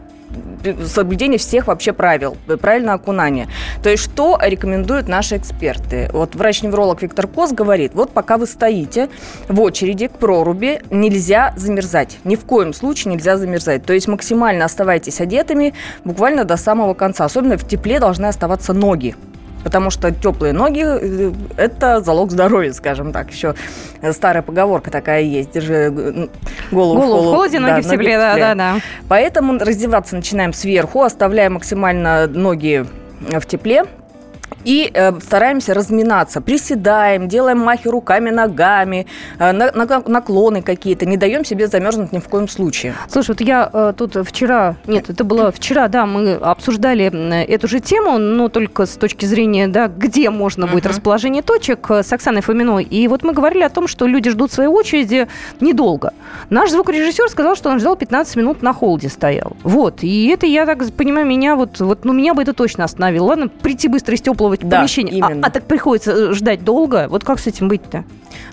[0.86, 3.48] соблюдение всех вообще правил, правильно окунание.
[3.82, 6.10] То есть что рекомендуют наши эксперты?
[6.14, 9.10] Вот врач-невролог Виктор Кос говорит, вот пока вы стоите
[9.48, 12.20] в очереди к проруби, нельзя замерзать.
[12.24, 13.86] Ни в коем случае нельзя замерзать.
[13.86, 15.74] То есть максимально оставайтесь одетыми
[16.04, 17.26] буквально до самого конца.
[17.26, 19.16] Особенно в тепле должны оставаться ноги
[19.64, 23.32] потому что теплые ноги э,– это залог здоровья, скажем так.
[23.32, 23.56] Еще
[24.12, 25.52] старая поговорка такая есть.
[25.52, 25.90] Держи
[26.72, 28.18] голову, голову в, холод, в холоде, ноги да, в тепле.
[28.18, 28.76] Да, да, да.
[29.08, 32.86] Поэтому раздеваться начинаем сверху, оставляя максимально ноги
[33.22, 33.86] в тепле.
[34.66, 39.08] И э, стараемся разминаться, приседаем, делаем махи руками, ногами,
[39.40, 42.94] э, на, на, наклоны какие-то, не даем себе замерзнуть ни в коем случае.
[43.08, 47.06] Слушай, вот я э, тут вчера, нет, это было вчера, да, мы обсуждали
[47.46, 50.90] эту же тему, но только с точки зрения, да, где можно будет uh-huh.
[50.90, 52.84] расположение точек э, с Оксаной Фоминой.
[52.84, 55.28] И вот мы говорили о том, что люди ждут своей очереди
[55.62, 56.14] недолго.
[56.50, 59.54] Наш звукорежиссер сказал, что он ждал 15 минут на холде стоял.
[59.64, 63.26] Вот, и это, я так понимаю, меня вот, вот ну, меня бы это точно остановило.
[63.26, 65.46] Ладно, прийти быстро из теплого да, помещения, именно.
[65.46, 67.08] А, а так приходится э, ждать долго.
[67.10, 68.04] Вот как с этим быть-то?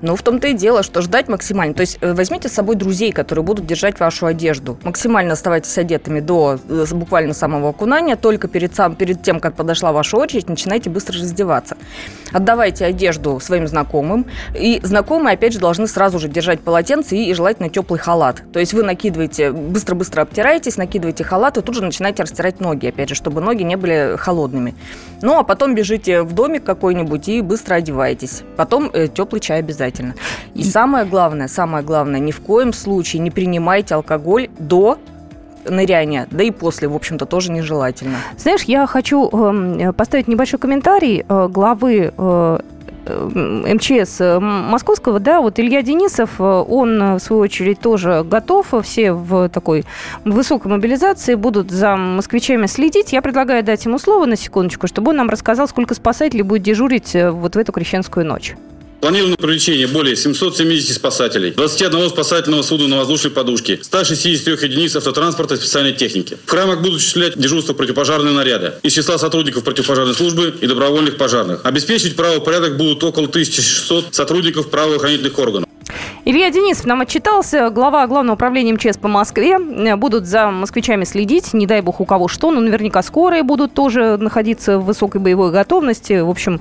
[0.02, 1.74] Ну, в том-то и дело, что ждать максимально.
[1.74, 4.78] То есть э, возьмите с собой друзей, которые будут держать вашу одежду.
[4.82, 8.16] Максимально оставайтесь одетыми до э, буквально самого окунания.
[8.16, 11.76] Только перед, сам, перед тем, как подошла ваша очередь, начинайте быстро раздеваться.
[12.32, 14.26] Отдавайте одежду своим знакомым.
[14.54, 18.42] И знакомые, опять же, должны сразу же держать полотенце и, и желательно теплый халат.
[18.52, 23.08] То есть вы накидываете, быстро-быстро обтираетесь, накидываете халат и тут же начинаете растирать ноги, опять
[23.08, 24.74] же, чтобы ноги не были холодными.
[25.22, 28.42] Ну, а потом бежите в домик какой-нибудь и быстро одеваетесь.
[28.56, 30.14] Потом э, теплый чай обязательно.
[30.54, 34.98] И самое главное, самое главное, ни в коем случае не принимайте алкоголь до
[35.70, 38.18] ныряния, да и после, в общем-то, тоже нежелательно.
[38.38, 42.58] Знаешь, я хочу э, поставить небольшой комментарий э, главы э,
[43.08, 49.84] МЧС Московского, да, вот Илья Денисов, он, в свою очередь, тоже готов, все в такой
[50.24, 53.12] высокой мобилизации будут за москвичами следить.
[53.12, 57.14] Я предлагаю дать ему слово на секундочку, чтобы он нам рассказал, сколько спасателей будет дежурить
[57.14, 58.54] э, вот в эту крещенскую ночь.
[59.00, 65.56] Планировано привлечение более 770 спасателей, 21 спасательного судна на воздушной подушке, 163 единиц автотранспорта и
[65.58, 66.38] специальной техники.
[66.44, 71.60] В храмах будут осуществлять дежурство противопожарные наряды из числа сотрудников противопожарной службы и добровольных пожарных.
[71.64, 75.68] Обеспечить правопорядок будут около 1600 сотрудников правоохранительных органов.
[76.28, 79.60] Илья Денисов нам отчитался, глава Главного управления МЧС по Москве.
[79.94, 84.16] Будут за москвичами следить, не дай бог у кого что, но наверняка скорые будут тоже
[84.16, 86.18] находиться в высокой боевой готовности.
[86.18, 86.60] В общем,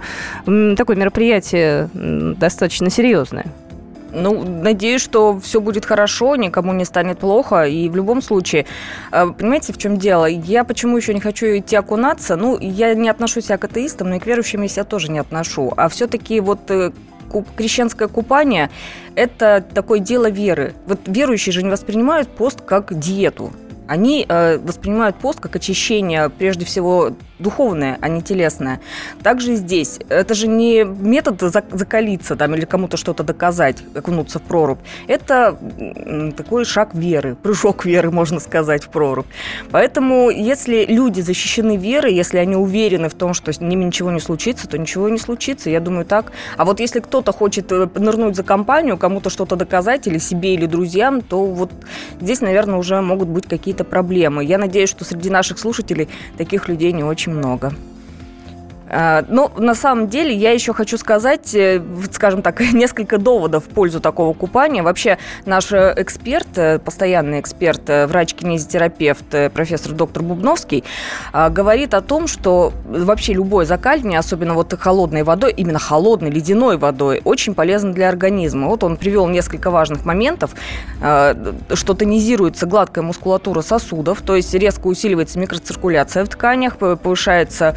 [0.75, 3.47] такое мероприятие достаточно серьезное.
[4.13, 7.63] Ну, надеюсь, что все будет хорошо, никому не станет плохо.
[7.63, 8.67] И в любом случае,
[9.11, 10.27] э, понимаете, в чем дело?
[10.27, 12.35] Я почему еще не хочу идти окунаться?
[12.35, 15.73] Ну, я не отношусь к атеистам, но и к верующим я себя тоже не отношу.
[15.75, 16.59] А все-таки вот
[17.35, 18.69] э, крещенское купание–
[19.15, 20.73] это такое дело веры.
[20.87, 23.51] Вот верующие же не воспринимают пост как диету.
[23.87, 28.79] Они э, воспринимают пост как очищение, прежде всего, духовное, а не телесное.
[29.23, 29.99] Также и здесь.
[30.09, 34.79] Это же не метод закалиться там, или кому-то что-то доказать, окунуться в прорубь.
[35.07, 35.57] Это
[36.37, 39.25] такой шаг веры, прыжок веры, можно сказать, в прорубь.
[39.71, 44.19] Поэтому, если люди защищены верой, если они уверены в том, что с ними ничего не
[44.19, 45.69] случится, то ничего не случится.
[45.69, 46.31] Я думаю так.
[46.57, 50.65] А вот если кто-то хочет э, нырнуть за компанию, кому-то что-то доказать, или себе, или
[50.65, 51.71] друзьям, то вот
[52.21, 54.43] здесь, наверное, уже могут быть какие-то проблемы.
[54.43, 57.73] Я надеюсь, что среди наших слушателей таких людей не очень очень много.
[58.97, 61.81] А, ну, на самом деле, я еще хочу сказать, э,
[62.13, 64.83] скажем так, несколько доводов в пользу такого купания.
[64.83, 70.85] Вообще, наш э, эксперт, э, постоянный эксперт, врач-кинезитерапевт, профессор доктор Бубновский,
[71.33, 76.77] а, говорит о том, что вообще любое закаливание, особенно вот холодной водой, именно холодной, ледяной
[76.77, 78.67] водой, очень полезно для организма.
[78.67, 80.51] Вот он привел несколько важных моментов,
[81.01, 81.35] а,
[81.73, 87.75] что тонизируется гладкая мускулатура сосудов, то есть резко усиливается микроциркуляция в тканях, повышается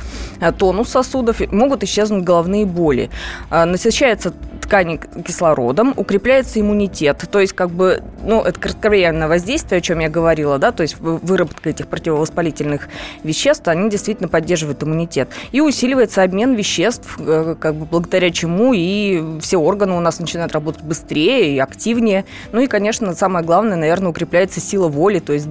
[0.58, 1.07] тонус сосудов,
[1.50, 3.10] могут исчезнуть головные боли.
[3.50, 7.24] А, насыщается ткани кислородом, укрепляется иммунитет.
[7.30, 10.98] То есть, как бы, ну, это кратковременное воздействие, о чем я говорила, да, то есть
[11.00, 12.88] выработка этих противовоспалительных
[13.22, 15.30] веществ, они действительно поддерживают иммунитет.
[15.52, 20.52] И усиливается обмен веществ, э, как бы благодаря чему и все органы у нас начинают
[20.52, 22.26] работать быстрее и активнее.
[22.52, 25.48] Ну и, конечно, самое главное, наверное, укрепляется сила воли, то есть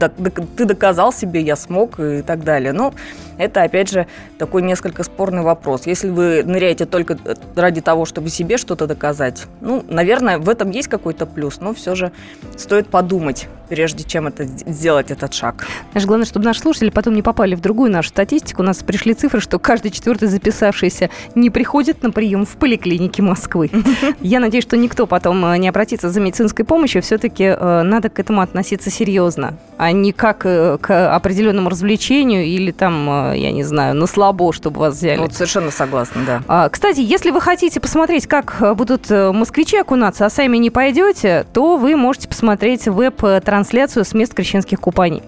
[0.55, 2.71] ты доказал себе, я смог и так далее.
[2.71, 2.93] Но
[3.37, 5.85] это, опять же, такой несколько спорный вопрос.
[5.85, 7.17] Если вы ныряете только
[7.55, 11.95] ради того, чтобы себе что-то доказать, ну, наверное, в этом есть какой-то плюс, но все
[11.95, 12.11] же
[12.55, 15.67] стоит подумать прежде чем это сделать этот шаг.
[15.91, 18.61] Знаешь, главное, чтобы наши слушатели потом не попали в другую нашу статистику.
[18.61, 23.69] У нас пришли цифры, что каждый четвертый записавшийся не приходит на прием в поликлинике Москвы.
[24.21, 27.01] Я надеюсь, что никто потом э, не обратится за медицинской помощью.
[27.01, 32.71] Все-таки э, надо к этому относиться серьезно, а не как э, к определенному развлечению или
[32.71, 35.17] там, я не знаю, на слабо, чтобы вас взяли.
[35.27, 36.41] Вот совершенно согласна, да.
[36.47, 41.75] А, кстати, если вы хотите посмотреть, как будут москвичи окунаться, а сами не пойдете, то
[41.75, 45.21] вы можете посмотреть веб-трансляцию с мест крещенских купаний.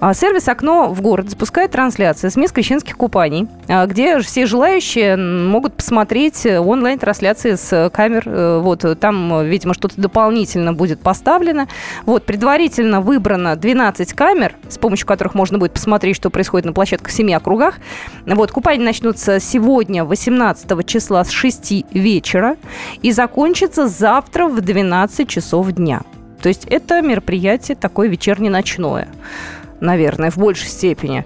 [0.00, 5.16] А, сервис «Окно в город» запускает трансляции с мест крещенских купаний, а, где все желающие
[5.16, 8.22] могут посмотреть онлайн-трансляции с камер.
[8.26, 11.68] Э, вот там, видимо, что-то дополнительно будет поставлено.
[12.06, 17.10] Вот, предварительно выбрано 12 камер, с помощью которых можно будет посмотреть, что происходит на площадках
[17.10, 17.74] в семи округах.
[18.26, 22.56] Вот, купания начнутся сегодня, 18 числа, с 6 вечера
[23.02, 26.02] и закончатся завтра в 12 часов дня.
[26.42, 29.08] То есть это мероприятие такое вечерне-ночное
[29.80, 31.24] наверное, в большей степени.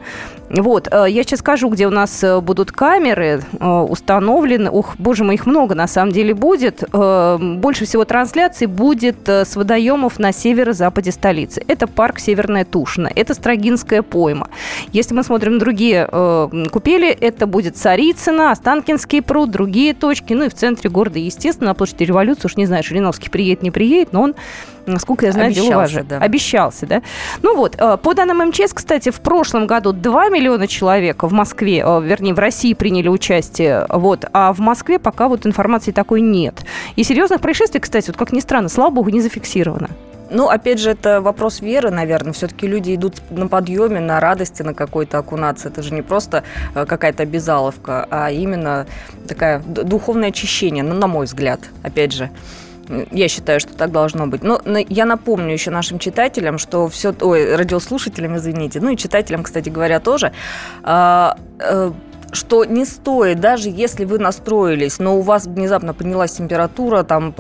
[0.53, 4.71] Вот, э, я сейчас скажу, где у нас э, будут камеры э, установлены.
[4.71, 6.85] Ух, боже мой, их много на самом деле будет.
[6.93, 11.63] Больше всего трансляций будет с водоемов на северо-западе столицы.
[11.69, 14.49] Это парк Северная Тушина, это Строгинская пойма.
[14.93, 16.07] Если мы смотрим другие
[16.71, 20.35] купели, это будет Царицына, Останкинский пруд, другие точки.
[20.35, 23.71] Ну и в центре города, естественно, на площади революции, уж не знаю, Жириновский приедет, не
[23.71, 24.35] приедет, но он
[24.87, 26.05] насколько я знаю, Обещался, дело важно.
[26.05, 26.19] Да.
[26.19, 27.03] Обещался, да.
[27.43, 32.01] Ну вот, по данным МЧС, кстати, в прошлом году 2 миллиона человек в Москве, э,
[32.03, 36.65] вернее, в России приняли участие, вот, а в Москве пока вот информации такой нет.
[36.97, 39.91] И серьезных происшествий, кстати, вот как ни странно, слава богу, не зафиксировано.
[40.31, 42.33] Ну, опять же, это вопрос веры, наверное.
[42.33, 45.69] Все-таки люди идут на подъеме, на радости, на какой-то окунации.
[45.69, 46.43] Это же не просто
[46.75, 48.87] э, какая-то обязаловка, а именно
[49.29, 52.31] такая духовное очищение, ну, на мой взгляд, опять же.
[53.11, 54.43] Я считаю, что так должно быть.
[54.43, 57.15] Но я напомню еще нашим читателям, что все...
[57.21, 58.81] Ой, радиослушателям, извините.
[58.81, 60.33] Ну и читателям, кстати говоря, тоже.
[62.33, 67.35] Что не стоит, даже если вы настроились, но у вас внезапно поднялась температура, там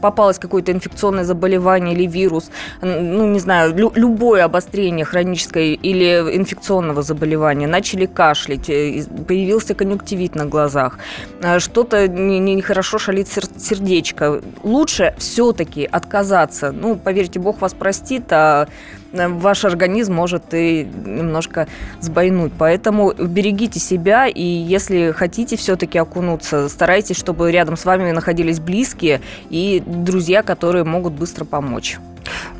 [0.00, 2.50] попалось какое-то инфекционное заболевание или вирус,
[2.82, 10.34] ну, не знаю, лю- любое обострение хроническое или инфекционного заболевания, начали кашлять, э, появился конъюнктивит
[10.34, 10.98] на глазах,
[11.42, 16.70] э, что-то нехорошо не, шалит сердечко, лучше все-таки отказаться.
[16.70, 18.68] Ну, поверьте, Бог вас простит, а
[19.12, 21.68] ваш организм может и немножко
[22.00, 22.52] сбойнуть.
[22.58, 29.20] Поэтому берегите себя, и если хотите все-таки окунуться, старайтесь, чтобы рядом с вами находились близкие
[29.50, 31.98] и друзья, которые могут быстро помочь.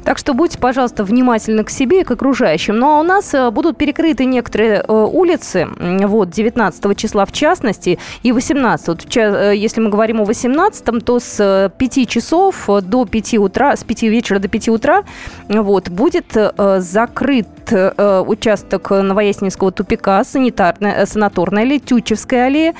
[0.04, 2.76] Так что будьте, пожалуйста, внимательны к себе и к окружающим.
[2.76, 7.98] Ну а у нас э, будут перекрыты некоторые э, улицы, вот, 19 числа в частности,
[8.22, 8.88] и 18.
[8.88, 13.84] Вот, э, если мы говорим о 18, то с 5 часов до 5 утра, с
[13.84, 15.04] 5 вечера до 5 утра,
[15.48, 16.36] вот, будет
[16.78, 22.74] закрыт участок Новояснинского тупика, санитарная, санаторная аллея, Тютчевская аллея,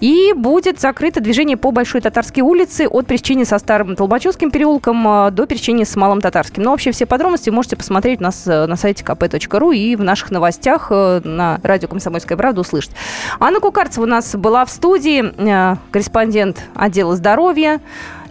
[0.00, 5.02] и будет закрыто движение по Большой Татарской улице от пересечения со Старым Толбачевским переулком
[5.34, 6.62] до пересечения с Малым Татарским.
[6.62, 10.30] Но вообще все подробности можете посмотреть у нас э, на сайте kp.ru и в наших
[10.30, 12.92] новостях э, на радио «Комсомольская правда» услышать.
[13.38, 17.80] Анна Кукарцева у нас была в студии, э, корреспондент отдела здоровья.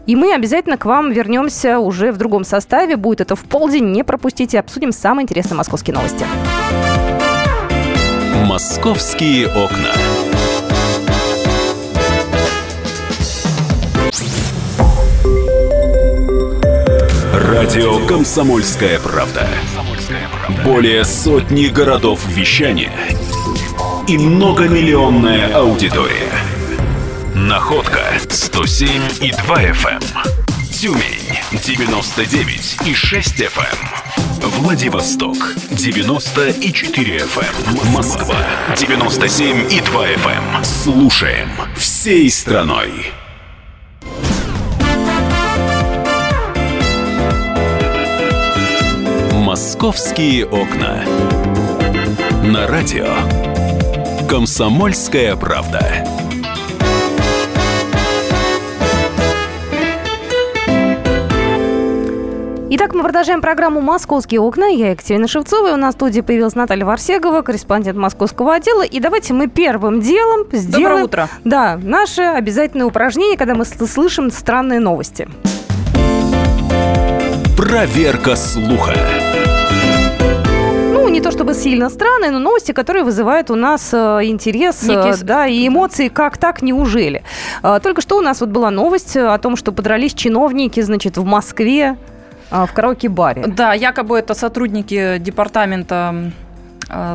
[0.09, 2.95] И мы обязательно к вам вернемся уже в другом составе.
[2.95, 3.91] Будет это в полдень.
[3.91, 4.59] Не пропустите.
[4.59, 6.25] Обсудим самые интересные московские новости.
[8.47, 9.93] «Московские окна».
[17.35, 19.47] Радио «Комсомольская правда».
[20.65, 22.93] Более сотни городов вещания
[24.07, 26.48] и многомиллионная аудитория.
[27.47, 28.89] Находка 107
[29.21, 29.93] и 2 FM.
[29.93, 30.01] Эм.
[30.73, 33.77] Тюмень 99 и 6 FM.
[34.43, 34.49] Эм.
[34.49, 35.37] Владивосток
[35.71, 37.45] 90 и 4 FM.
[37.65, 37.91] Эм.
[37.93, 38.35] Москва
[38.75, 40.63] 97 и 2 FM.
[40.65, 43.13] Слушаем всей страной.
[49.31, 51.05] «Московские окна».
[52.43, 53.07] На радио
[54.27, 56.18] «Комсомольская правда».
[62.71, 64.67] Итак, мы продолжаем программу «Московские окна».
[64.67, 65.69] Я Екатерина Шевцова.
[65.69, 68.83] И у нас в студии появилась Наталья Варсегова, корреспондент московского отдела.
[68.83, 70.83] И давайте мы первым делом сделаем...
[70.83, 71.29] Доброе утро.
[71.43, 75.27] Да, наше обязательное упражнение, когда мы слышим странные новости.
[77.57, 78.93] Проверка слуха
[81.09, 85.47] не то чтобы сильно странные, но новости, которые вызывают у нас э, интерес э, да,
[85.47, 87.23] и эмоции, как так, неужели?
[87.63, 91.25] Э, только что у нас вот была новость о том, что подрались чиновники, значит, в
[91.25, 92.18] Москве а,
[92.51, 93.47] в караоке-баре.
[93.47, 96.31] Да, якобы это сотрудники департамента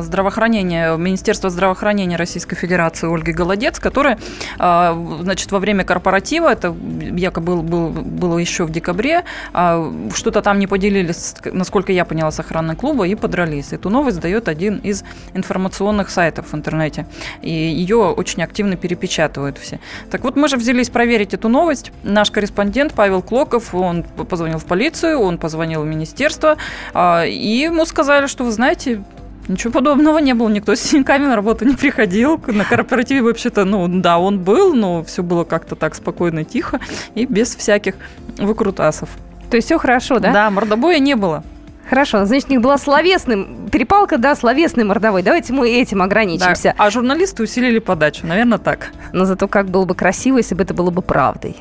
[0.01, 4.17] здравоохранения, Министерства здравоохранения Российской Федерации Ольги Голодец, которая,
[4.59, 6.75] э, значит, во время корпоратива, это
[7.17, 9.23] якобы был, было еще в декабре,
[9.53, 13.73] э, что-то там не поделились, насколько я поняла, с охраной клуба и подрались.
[13.73, 15.03] Эту новость дает один из
[15.33, 17.05] информационных сайтов в интернете.
[17.41, 19.79] И ее очень активно перепечатывают все.
[20.09, 21.91] Так вот, мы же взялись проверить эту новость.
[22.03, 26.57] Наш корреспондент Павел Клоков, он позвонил в полицию, он позвонил в министерство,
[26.95, 29.03] и ему сказали, что, вы знаете,
[29.47, 32.41] Ничего подобного не было, никто с синяками на работу не приходил.
[32.47, 36.79] На корпоративе вообще-то, ну да, он был, но все было как-то так спокойно, тихо
[37.13, 37.95] и без всяких
[38.37, 39.09] выкрутасов.
[39.49, 40.31] То есть все хорошо, да?
[40.33, 41.43] Да, мордобоя не было.
[41.87, 45.21] Хорошо, значит, у них была словесным, перепалка, да, словесный мордовой.
[45.21, 46.73] Давайте мы этим ограничимся.
[46.75, 48.91] Да, а журналисты усилили подачу, наверное, так.
[49.13, 51.57] Но зато как было бы красиво, если бы это было бы правдой.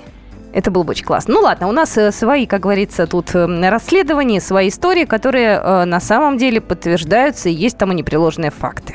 [0.54, 1.34] Это было бы очень классно.
[1.34, 5.84] Ну ладно, у нас э, свои, как говорится, тут э, расследования, свои истории, которые э,
[5.84, 8.94] на самом деле подтверждаются, и есть тому непреложные факты.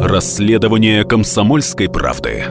[0.00, 2.46] Расследование комсомольской правды.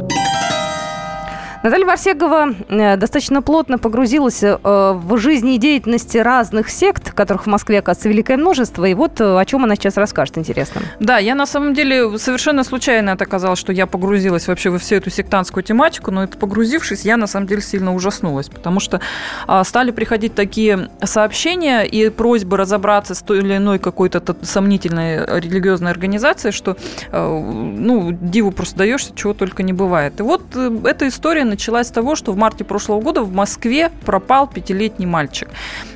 [1.62, 8.08] Наталья Варсегова э, достаточно плотно погрузилась э, в жизнедеятельности разных сект, которых в Москве, оказывается,
[8.08, 8.86] великое множество.
[8.86, 10.82] И вот э, о чем она сейчас расскажет, интересно.
[11.02, 14.96] Да, я на самом деле совершенно случайно это оказалось, что я погрузилась вообще во всю
[14.96, 19.02] эту сектантскую тематику, но это погрузившись, я на самом деле сильно ужаснулась, потому что
[19.46, 25.92] а, стали приходить такие сообщения и просьбы разобраться с той или иной какой-то сомнительной религиозной
[25.92, 26.78] организацией, что,
[27.12, 30.20] ну, диву просто даешься, чего только не бывает.
[30.22, 34.48] И вот эта история началась с того, что в марте прошлого года в Москве пропал
[34.48, 35.50] пятилетний мальчик.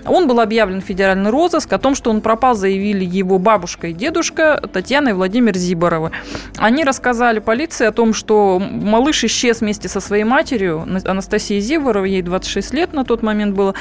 [0.05, 1.71] Он был объявлен в федеральный розыск.
[1.71, 6.11] О том, что он пропал, заявили его бабушка и дедушка Татьяна и Владимир Зиборовы.
[6.57, 12.21] Они рассказали полиции о том, что малыш исчез вместе со своей матерью, Анастасией Зиборовой, ей
[12.21, 13.73] 26 лет на тот момент было,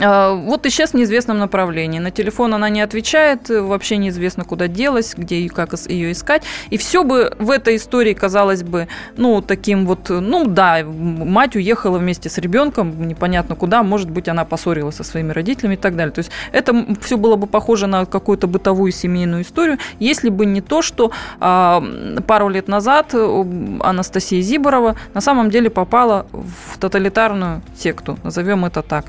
[0.00, 1.98] вот исчез в неизвестном направлении.
[1.98, 6.42] На телефон она не отвечает, вообще неизвестно, куда делась, где и как ее искать.
[6.70, 11.98] И все бы в этой истории казалось бы, ну, таким вот, ну да, мать уехала
[11.98, 16.12] вместе с ребенком, непонятно куда, может быть, она поссорилась со своими родителями и так далее.
[16.12, 20.60] То есть это все было бы похоже на какую-то бытовую семейную историю, если бы не
[20.60, 21.82] то, что а,
[22.26, 29.06] пару лет назад Анастасия Зиборова на самом деле попала в тоталитарную секту, назовем это так.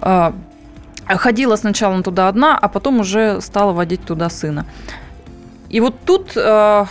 [0.00, 0.34] А,
[1.06, 4.66] ходила сначала туда одна, а потом уже стала водить туда сына.
[5.70, 6.86] И вот тут а,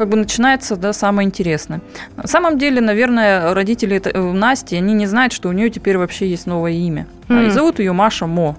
[0.00, 1.80] как бы начинается да, самое интересное.
[2.16, 6.26] На самом деле, наверное, родители э, Насти, они не знают, что у нее теперь вообще
[6.26, 7.06] есть новое имя.
[7.28, 7.46] Mm.
[7.46, 8.56] И зовут ее Маша Мо.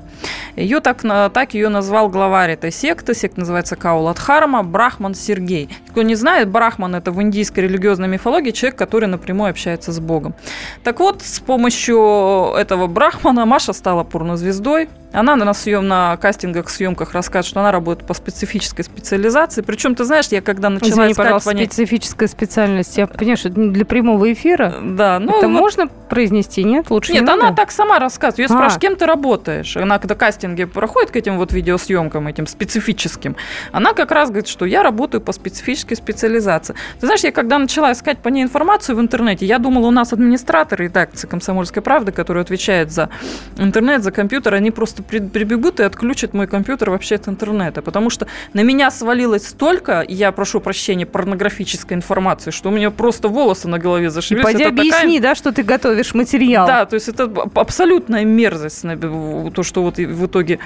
[0.56, 3.14] Ее так, так ее назвал главарь этой секты.
[3.14, 5.70] Секта называется Каулат Харма Брахман Сергей.
[5.90, 10.36] Кто не знает, Брахман– это в индийской религиозной мифологии человек, который напрямую общается с Богом.
[10.84, 14.90] Так вот, с помощью этого Брахмана Маша стала порнозвездой.
[15.14, 19.62] Она на, съем, на кастингах, съемках рассказывает, что она работает по специфической специализации.
[19.62, 21.18] Причем, ты знаешь, я когда начала Извини, искать...
[21.26, 21.74] пожалуйста, понять...
[21.74, 22.98] специфическая специальность.
[22.98, 24.74] Я понимаю, что для прямого эфира.
[24.82, 25.38] Да, ну...
[25.38, 25.60] Это вот...
[25.60, 26.90] можно произнести, нет?
[26.90, 27.58] Лучше Нет, не она надо?
[27.58, 28.40] так сама рассказывает.
[28.40, 28.58] Ее а.
[28.58, 29.76] спрашивают, кем ты работаешь?
[29.76, 33.36] Она кастинги проходит к этим вот видеосъемкам, этим специфическим,
[33.72, 36.76] она как раз говорит, что я работаю по специфической специализации.
[37.00, 40.14] Ты знаешь, я когда начала искать по ней информацию в интернете, я думала, у нас
[40.14, 43.10] администраторы редакции «Комсомольской правды», которые отвечают за
[43.58, 48.28] интернет, за компьютер, они просто прибегут и отключат мой компьютер вообще от интернета, потому что
[48.54, 53.80] на меня свалилось столько, я прошу прощения, порнографической информации, что у меня просто волосы на
[53.80, 54.50] голове зашевелились.
[54.50, 55.22] И пойди объясни, такая...
[55.22, 56.68] да, что ты готовишь материал.
[56.68, 60.60] Да, то есть это абсолютная мерзость, то, что вот в итоге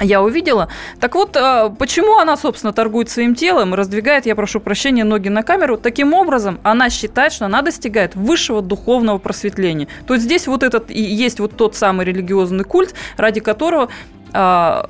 [0.00, 0.68] я увидела.
[1.00, 5.42] Так вот, а, почему она, собственно, торгует своим телом, раздвигает, я прошу прощения, ноги на
[5.42, 5.76] камеру?
[5.76, 9.88] Таким образом, она считает, что она достигает высшего духовного просветления.
[10.06, 13.88] То есть здесь вот этот и есть вот тот самый религиозный культ, ради которого
[14.32, 14.88] а,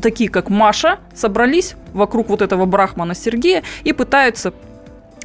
[0.00, 4.54] такие как Маша собрались вокруг вот этого брахмана Сергея и пытаются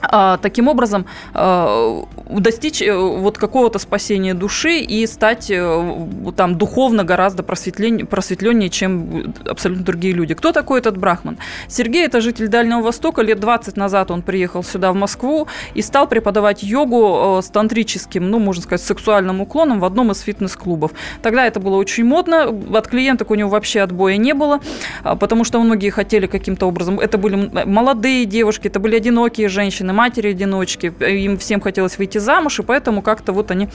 [0.02, 7.04] а, таким образом а, достичь э, вот какого-то спасения души и стать э, там духовно
[7.04, 10.34] гораздо просветленнее, просветленнее, чем абсолютно другие люди.
[10.34, 11.38] Кто такой этот Брахман?
[11.68, 13.22] Сергей– это житель Дальнего Востока.
[13.22, 18.30] Лет 20 назад он приехал сюда, в Москву, и стал преподавать йогу э, с тантрическим,
[18.30, 20.91] ну, можно сказать, сексуальным уклоном в одном из фитнес-клубов.
[21.22, 22.56] Тогда это было очень модно.
[22.74, 24.60] От клиенток у него вообще отбоя не было,
[25.04, 27.00] а, потому что многие хотели каким-то образом.
[27.00, 30.94] Это были молодые девушки, это были одинокие женщины, женщины, матери-одиночки.
[31.00, 33.68] Им всем хотелось выйти замуж, и поэтому как-то вот они...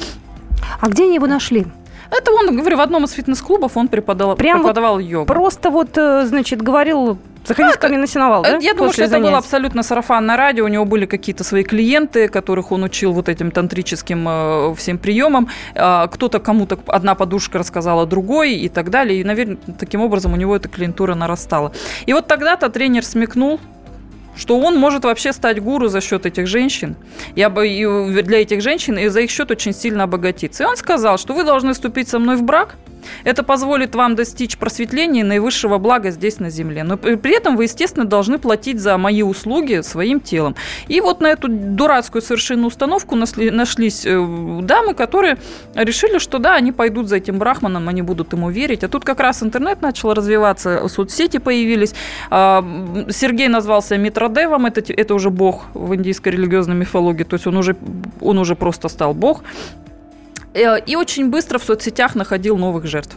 [0.81, 1.67] А где они его нашли?
[2.11, 5.27] Это он, говорю, в одном из фитнес-клубов он преподавал, Прям преподавал вот йогу.
[5.27, 8.59] Просто вот, э, значит, говорил Заходить ко мне на сеновал, да?
[8.61, 9.39] Я думаю, что это было занятий?
[9.39, 10.65] абсолютно сарафанное радио.
[10.65, 15.49] У него были какие-то свои клиенты, которых он учил вот этим тантрическим э, всем приемам.
[15.75, 19.21] А, Кто-то кому-то одна подушка рассказала другой и так далее.
[19.21, 21.73] И, наверное, таким образом у него эта клиентура нарастала.
[22.07, 23.61] И вот тогда-то тренер смекнул,
[24.37, 26.97] что он может вообще стать гуру за счет этих женщин.
[27.37, 30.65] Я бы и для этих женщин и за их счет очень сильно обогатиться.
[30.65, 32.77] И он сказал, что вы должны вступить со мной в брак.
[33.25, 36.85] Это позволит вам достичь просветления и наивысшего блага здесь на земле.
[36.85, 40.55] Но при этом вы, естественно, должны платить за мои услуги своим телом.
[40.89, 45.39] И вот на эту дурацкую совершенно установку нашлись э, дамы, которые
[45.75, 48.85] решили, что да, они пойдут за этим брахманом, они будут ему верить.
[48.85, 51.95] А тут как раз интернет начал развиваться, соцсети появились.
[52.31, 52.65] А,
[53.11, 57.77] Сергей назвался Митродевом, это, это уже бог в индийской религиозной мифологии, то есть он уже,
[58.21, 59.43] он уже просто стал бог.
[60.55, 63.17] Э, И очень быстро в соцсетях находил новых жертв.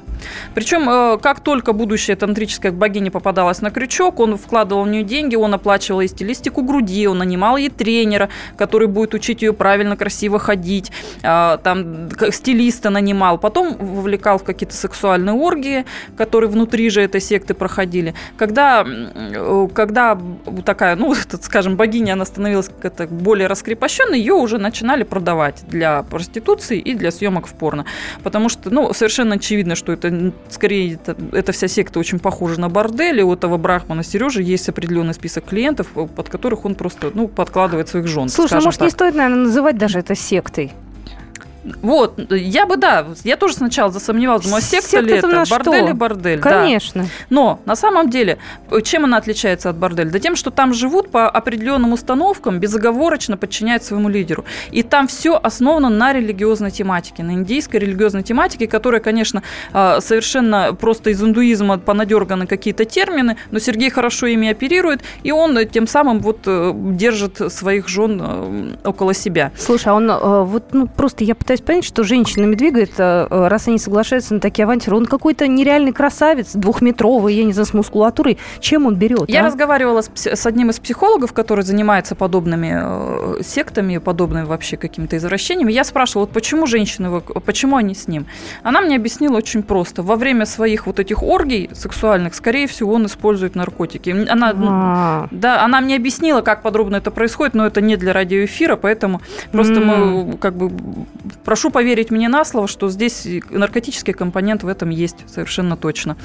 [0.55, 5.35] Причем, э, как только будущая тантрическая богиня попадалась на крючок, он вкладывал в нее деньги,
[5.35, 10.39] он оплачивал ей стилистику груди, он нанимал ей тренера, который будет учить ее правильно, красиво
[10.39, 10.91] ходить,
[11.23, 15.85] а, там стилиста нанимал, потом вовлекал в какие-то сексуальные оргии,
[16.17, 18.13] которые внутри же этой секты проходили.
[18.37, 20.17] Когда, э, когда
[20.65, 22.71] такая, ну, скажем, богиня, она становилась
[23.09, 27.85] более раскрепощенной, ее уже начинали продавать для проституции и для съемок в порно.
[28.23, 32.69] Потому что, ну, совершенно очевидно, что это скорее это, эта вся секта очень похожа на
[32.69, 37.11] бордель, и у этого Брахмана Сережи есть определенный список клиентов, э, под которых он просто,
[37.13, 38.29] ну, подкладывает своих жен.
[38.29, 38.93] Слушай, ну, может, не так.
[38.93, 40.71] стоит, наверное, называть даже это сектой?
[41.81, 45.37] Вот, я бы, да, я тоже сначала засомневалась, думаю, секта Секта ли это это?
[45.37, 45.57] на что?
[45.57, 46.39] бордель и бордель.
[46.39, 46.49] да.
[46.49, 47.07] Конечно.
[47.29, 48.37] Но на самом деле,
[48.83, 50.09] чем она отличается от борделя?
[50.09, 54.45] Да тем, что там живут по определенным установкам, безоговорочно подчиняют своему лидеру.
[54.71, 59.43] И там все основано на религиозной тематике, на индийской религиозной тематике, которая, конечно,
[59.73, 65.57] э, совершенно просто из индуизма понадерганы какие-то термины, но Сергей хорошо ими оперирует, и он
[65.57, 69.51] э, тем самым вот э, держит своих жен э, около себя.
[69.57, 70.07] Слушай, а он
[70.47, 74.65] вот, ну, просто я пытаюсь понять, что женщинами двигает, э, раз они соглашаются на такие
[74.65, 74.97] авантюры.
[74.97, 78.37] Он какой-то нереальный красавец, двухметровый, я не знаю, с мускулатурой.
[78.59, 79.29] Чем он берет?
[79.29, 79.45] Я а?
[79.47, 85.71] разговаривала с, с одним из психологов, который занимается подобными э, сектами, подобными вообще какими-то извращениями.
[85.71, 88.25] Я спрашивала, вот почему женщины, почему они с ним?
[88.63, 90.03] Она мне объяснила очень просто.
[90.03, 94.27] Во время своих вот этих оргий сексуальных, скорее всего, он использует наркотики.
[94.29, 98.75] Она, А, да, она мне объяснила, как подробно это происходит, но это не для радиоэфира,
[98.75, 100.71] поэтому просто мы как бы
[101.47, 106.17] прошу поверить мне на слово, что здесь наркотический компонент в этом есть совершенно точно.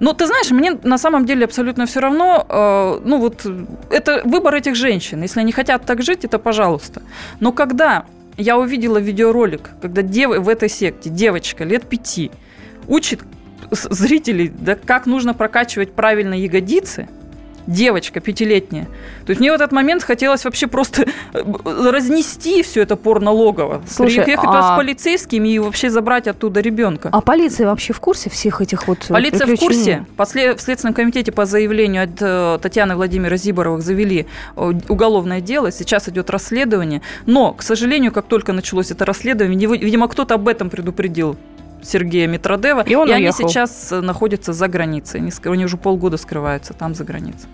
[0.00, 3.46] Но ты знаешь, мне на самом деле абсолютно все равно, э, ну вот
[3.88, 5.22] это выбор этих женщин.
[5.22, 7.00] Если они хотят так жить, это пожалуйста.
[7.40, 8.04] Но когда
[8.36, 10.38] я увидела видеоролик, когда дев...
[10.38, 12.30] в этой секте девочка лет пяти
[12.86, 13.20] учит
[13.70, 17.08] зрителей, да, как нужно прокачивать правильно ягодицы,
[17.70, 18.84] девочка пятилетняя.
[19.24, 21.42] То есть мне в этот момент хотелось вообще просто э,
[21.90, 23.82] разнести все это порно-логово.
[23.88, 27.08] Слушай, Приехать а- с полицейскими и вообще забрать оттуда ребенка.
[27.12, 30.04] а полиция вообще в курсе всех этих вот э, Полиция в курсе.
[30.16, 35.70] После, в Следственном комитете по заявлению от э, Татьяны Владимира Зиборовых завели уголовное дело.
[35.72, 37.02] Сейчас идет расследование.
[37.26, 41.36] Но, к сожалению, как только началось это расследование, видимо- кто-то об этом предупредил
[41.82, 42.82] Сергея Митродева.
[42.82, 43.48] И он они уехал.
[43.48, 45.20] сейчас находятся за границей.
[45.20, 47.48] Они, они уже полгода скрываются там за границей.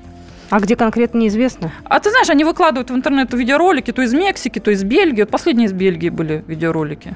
[0.49, 1.73] А где конкретно неизвестно?
[1.85, 5.23] А ты знаешь, они выкладывают в интернет видеоролики то из Мексики, то из Бельгии.
[5.23, 7.15] Вот последние из Бельгии были видеоролики.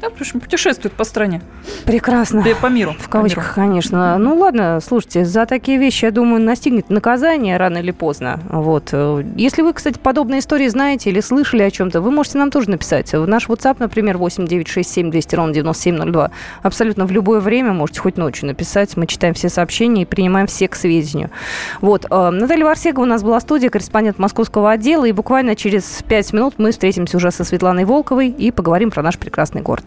[0.00, 1.42] Да, потому что путешествуют по стране,
[1.84, 2.42] Прекрасно.
[2.42, 2.92] по- по миру.
[2.92, 3.10] В по миру.
[3.10, 4.16] кавычках, конечно.
[4.18, 8.38] Ну ладно, слушайте, за такие вещи, я думаю, настигнет наказание рано или поздно.
[8.48, 8.92] Вот.
[9.34, 13.12] Если вы, кстати, подобные истории знаете или слышали о чем-то, вы можете нам тоже написать.
[13.12, 16.30] В наш WhatsApp, например, 8 967 200 ровно 9702.
[16.62, 18.96] Абсолютно в любое время можете хоть ночью написать.
[18.96, 21.30] Мы читаем все сообщения и принимаем все к сведению.
[21.80, 22.06] Вот.
[22.08, 25.06] э, Наталья Варсегова у нас была в студии, корреспондент московского отдела.
[25.06, 29.18] И буквально через 5 минут мы встретимся уже со Светланой Волковой и поговорим про наш
[29.18, 29.86] прекрасный город.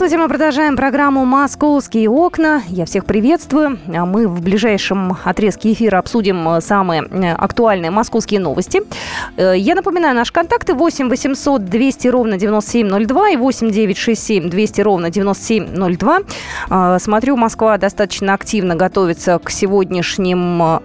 [0.00, 2.62] Здравствуйте, мы продолжаем программу «Московские окна».
[2.68, 3.78] Я всех приветствую.
[3.94, 8.80] А Мы в ближайшем отрезке эфира обсудим э, самые э, актуальные московские новости.
[9.36, 15.10] Э, Я напоминаю, наши контакты 8 800 200 ровно 9702 и 8 967 200 ровно
[15.10, 16.20] 9702.
[16.70, 20.80] Э, Смотрю, Москва достаточно активно готовится к сегодняшним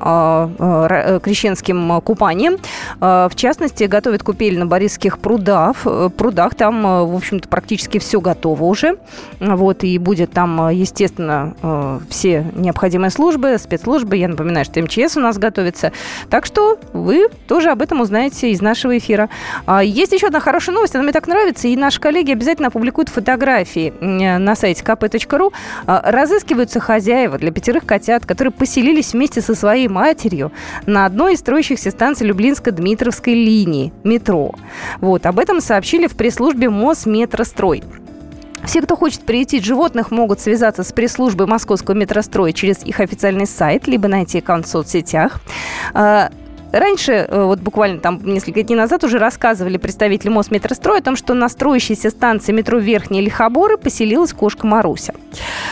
[1.21, 2.57] крещенским купаниям.
[2.99, 5.77] В частности, готовит купель на Борисских прудах.
[6.17, 6.55] прудах.
[6.55, 8.97] Там, в общем-то, практически все готово уже.
[9.39, 14.17] Вот, и будет там, э, естественно, э, все необходимые службы, спецслужбы.
[14.17, 15.91] Я напоминаю, что МЧС у нас готовится.
[16.29, 19.29] Так что вы тоже об этом узнаете из нашего эфира.
[19.65, 23.09] А, Есть еще одна хорошая новость, она мне так нравится, и наши коллеги обязательно опубликуют
[23.09, 25.53] фотографии э, на сайте kp.ru.
[25.85, 30.51] А, Разыскиваются хозяева для пятерых котят, которые поселились вместе со своей матерью
[30.85, 34.53] на одной из строящихся станций Люблинско-Дмитровской линии метро.
[35.01, 37.83] Вот, об этом сообщили в пресс-службе Мосметрострой.
[38.65, 43.87] Все, кто хочет приютить животных, могут связаться с пресс-службой Московского метростроя через их официальный сайт,
[43.87, 45.39] либо найти аккаунт в соцсетях.
[45.93, 46.29] А,
[46.71, 51.33] Раньше, э, вот буквально там несколько дней назад уже рассказывали представители Мосметростроя о том, что
[51.33, 55.13] на строящейся станции метро Верхние Лихоборы поселилась кошка Маруся.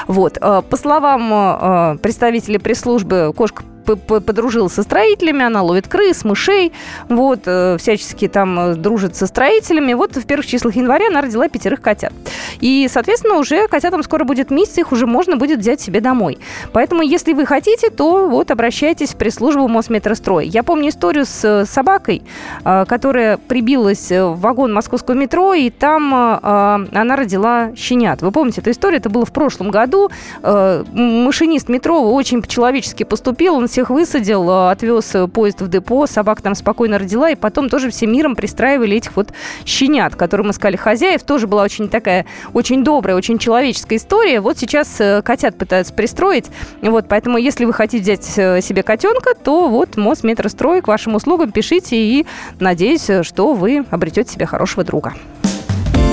[0.07, 0.37] Вот.
[0.39, 6.23] э, По словам э, представителей пресс-службы, кошка п- п- подружилась со строителями, она ловит крыс,
[6.23, 6.71] мышей,
[7.09, 9.93] вот, э, всячески там э, дружит со строителями.
[9.93, 12.13] Вот в первых числах января она родила пятерых котят.
[12.59, 16.37] И, соответственно, уже котятам скоро будет месяц, их уже можно будет взять себе домой.
[16.71, 20.45] Поэтому, если вы хотите, то вот обращайтесь в пресс-службу Мосметростроя.
[20.45, 22.21] Я помню историю с э, собакой,
[22.63, 28.21] которая прибилась в вагон московского метро, и там она родила щенят.
[28.21, 28.99] Вы помните эту историю?
[28.99, 30.09] Это было в прошлом году.
[30.41, 36.43] Машинист метро очень по-человечески поступил, он всех высадил, э, отвез э, поезд в депо, собака
[36.43, 39.33] там спокойно родила, и потом тоже всем миром пристраивали этих вот
[39.65, 41.23] щенят, которым искали хозяев.
[41.23, 44.41] Тоже была очень такая, очень добрая, очень человеческая история.
[44.41, 46.45] Вот сейчас э, котят пытаются пристроить.
[46.83, 48.23] Вот, поэтому, если вы хотите взять
[48.63, 52.27] себе котенка, то вот Мосметрострой к вашим услугам пишите, и
[52.59, 55.15] надеюсь, что вы обретете себе хорошего друга.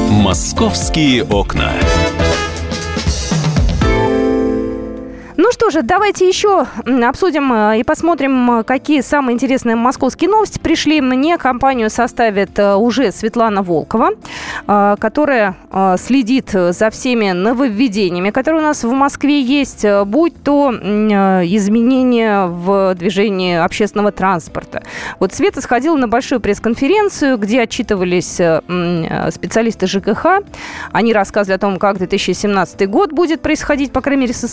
[0.08, 1.72] «Московские окна».
[5.42, 10.58] Ну что же, давайте еще обсудим э, и посмотрим, э, какие самые интересные московские новости
[10.58, 11.00] пришли.
[11.00, 14.10] Мне компанию составит э, уже Светлана Волкова,
[14.66, 15.56] которая
[15.98, 23.56] следит за всеми нововведениями, которые у нас в Москве есть, будь то изменения в движении
[23.56, 24.82] общественного транспорта.
[25.18, 30.26] Вот Света сходила на большую пресс-конференцию, где отчитывались специалисты ЖКХ.
[30.92, 34.48] Они рассказывали о том, как 2017 год будет происходить, по крайней мере, со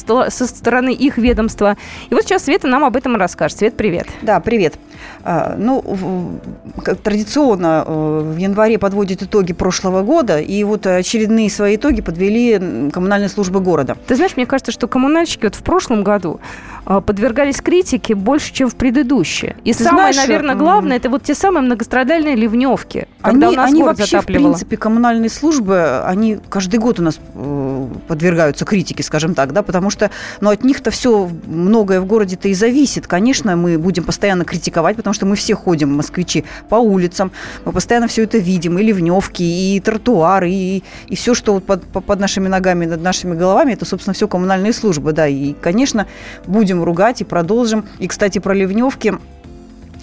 [0.47, 1.78] стороны их ведомства.
[2.09, 3.57] И вот сейчас Света нам об этом и расскажет.
[3.57, 4.07] Свет, привет.
[4.21, 4.75] Да, привет.
[5.23, 11.75] А, Ну, в- традиционно э, в январе подводят итоги прошлого года, и вот очередные свои
[11.75, 13.97] итоги подвели коммунальные службы города.
[14.07, 16.39] Ты знаешь, мне кажется, что коммунальщики вот в прошлом году
[16.86, 19.55] э, подвергались критике больше, чем в предыдущие.
[19.63, 23.59] И Ты самое, знаешь, наверное, главное, это вот те самые многострадальные ливневки, когда Они, у
[23.59, 24.43] нас они город вообще, в затапливало.
[24.51, 29.89] принципе, коммунальные службы, они каждый год у нас э, подвергаются критике, скажем так, да, потому
[29.89, 30.09] что,
[30.41, 33.07] ну, от них-то все, многое в городе-то и зависит.
[33.07, 37.32] Конечно, мы будем постоянно критиковать, потому что мы все ходим, москвичи, по улицам,
[37.65, 41.84] мы постоянно все это видим, и ливневки, и тротуары, и, и все, что вот под,
[41.86, 46.05] по- под нашими ногами, над нашими головами, это, собственно, все коммунальные службы, да, и, конечно,
[46.45, 47.86] будем ругать и продолжим.
[47.99, 49.13] И, кстати, про ливневки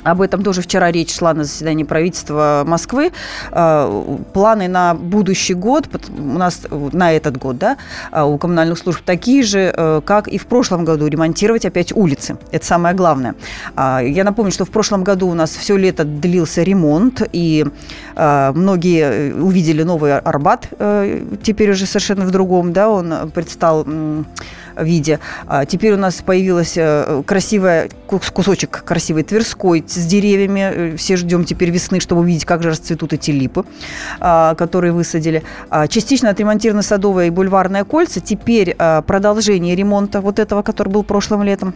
[0.04, 3.10] об этом тоже вчера речь шла на заседании правительства Москвы.
[3.50, 7.78] Э, Планы на будущий год, у нас э, на этот год, да,
[8.12, 12.36] э, у коммунальных служб такие же, как и в прошлом году, ремонтировать опять улицы.
[12.52, 13.34] Это самое главное.
[13.76, 17.66] А, Я напомню, что в прошлом году у нас все лето длился ремонт, и
[18.16, 20.68] многие увидели новый Арбат,
[21.42, 23.86] теперь уже совершенно в другом, да, он предстал
[24.76, 25.20] виде.
[25.46, 30.60] А Теперь у нас появилась э, красивая кус- кусочек красивой Тверской с деревьями.
[30.92, 33.64] Э, Все ждем теперь весны, чтобы увидеть, как же расцветут эти липы,
[34.20, 35.42] а, которые высадили.
[35.70, 38.20] А, Частично отремонтированы садовые и бульварные кольца.
[38.20, 41.74] Теперь продолжение ремонта вот этого, который был прошлым летом.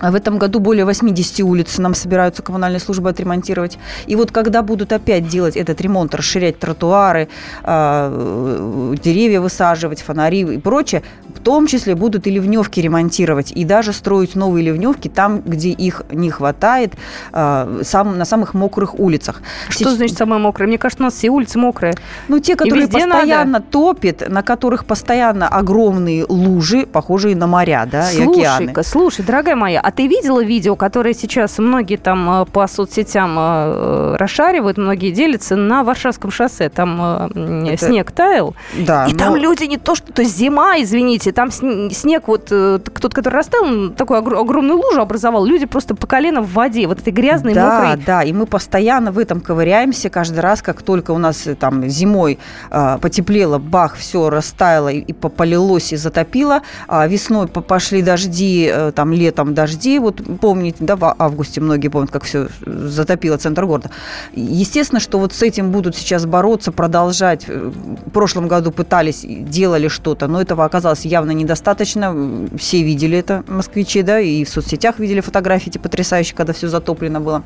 [0.00, 3.78] А В этом году более 80 улиц нам собираются коммунальные службы отремонтировать.
[4.06, 7.28] И вот когда будут опять делать этот ремонт, расширять тротуары,
[7.62, 11.02] а, э, деревья высаживать, фонари и прочее,
[11.34, 16.02] в том числе будут и ливневки ремонтировать, и даже строить новые ливневки там, где их
[16.10, 16.94] не хватает,
[17.32, 19.42] а, сам, на самых мокрых улицах.
[19.68, 20.66] Что Сеч- значит самое мокрое?
[20.66, 21.94] Мне кажется, у нас все улицы мокрые.
[22.28, 28.22] ну, те, которые постоянно топят, на которых постоянно огромные лужи, похожие на моря, да, и
[28.22, 28.34] океаны.
[28.34, 34.78] Слушай-ка, слушай, дорогая моя, а ты видела видео, которое сейчас многие там по соцсетям расшаривают,
[34.78, 36.68] многие делятся на Варшавском шоссе.
[36.68, 37.28] Там
[37.66, 37.86] Это...
[37.86, 38.54] снег таял.
[38.78, 39.18] Да, и но...
[39.18, 44.18] там люди не то, что то зима, извините, там снег вот кто-то, который растаял, такую
[44.20, 45.44] огромную лужу образовал.
[45.44, 47.96] Люди просто по колено в воде, вот этой грязной, да, мокрой.
[47.96, 51.88] Да, да, и мы постоянно в этом ковыряемся каждый раз, как только у нас там
[51.88, 52.38] зимой
[52.70, 56.62] э, потеплело, бах, все растаяло и, и полилось и затопило.
[56.86, 59.79] А весной пошли дожди, э, там летом дожди.
[59.98, 63.90] Вот помните, да, в августе многие помнят, как все затопило центр города.
[64.34, 67.46] Естественно, что вот с этим будут сейчас бороться, продолжать.
[67.48, 72.48] В прошлом году пытались, делали что-то, но этого оказалось явно недостаточно.
[72.58, 77.20] Все видели это, москвичи, да, и в соцсетях видели фотографии эти потрясающие, когда все затоплено
[77.20, 77.42] было.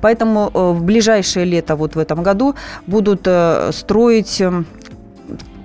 [0.00, 2.54] Поэтому э, в ближайшее лето вот в этом году
[2.86, 4.66] будут э, строить эм,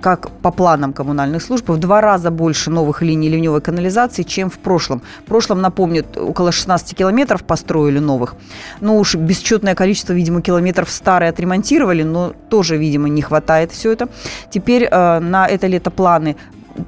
[0.00, 4.58] как по планам коммунальных служб, в два раза больше новых линий ливневой канализации, чем в
[4.58, 5.02] прошлом.
[5.24, 8.34] В прошлом, напомню, около 16 километров построили новых.
[8.80, 14.08] Ну уж бесчетное количество, видимо, километров старые отремонтировали, но тоже, видимо, не хватает все это.
[14.50, 16.36] Теперь э, на это лето планы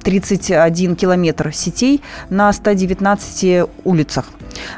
[0.03, 4.25] 31 километр сетей на 119 улицах.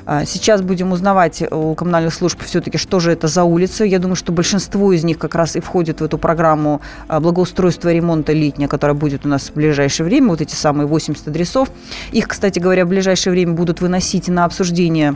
[0.05, 3.85] А, сейчас будем узнавать у коммунальных служб все-таки, что же это за улицы.
[3.85, 7.91] Я думаю, что большинство из них как раз и входит в эту программу а, благоустройства
[7.91, 10.29] ремонта летняя, которая будет у нас в ближайшее время.
[10.29, 11.69] Вот эти самые 80 адресов.
[12.11, 15.15] Их, кстати говоря, в ближайшее время будут выносить на обсуждение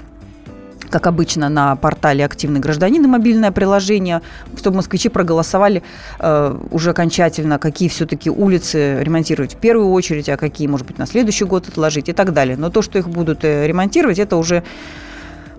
[0.89, 4.21] как обычно, на портале «Активный гражданин» и мобильное приложение,
[4.57, 5.83] чтобы москвичи проголосовали
[6.19, 11.05] э, уже окончательно, какие все-таки улицы ремонтировать в первую очередь, а какие, может быть, на
[11.05, 12.57] следующий год отложить и так далее.
[12.57, 14.63] Но то, что их будут э, ремонтировать, это уже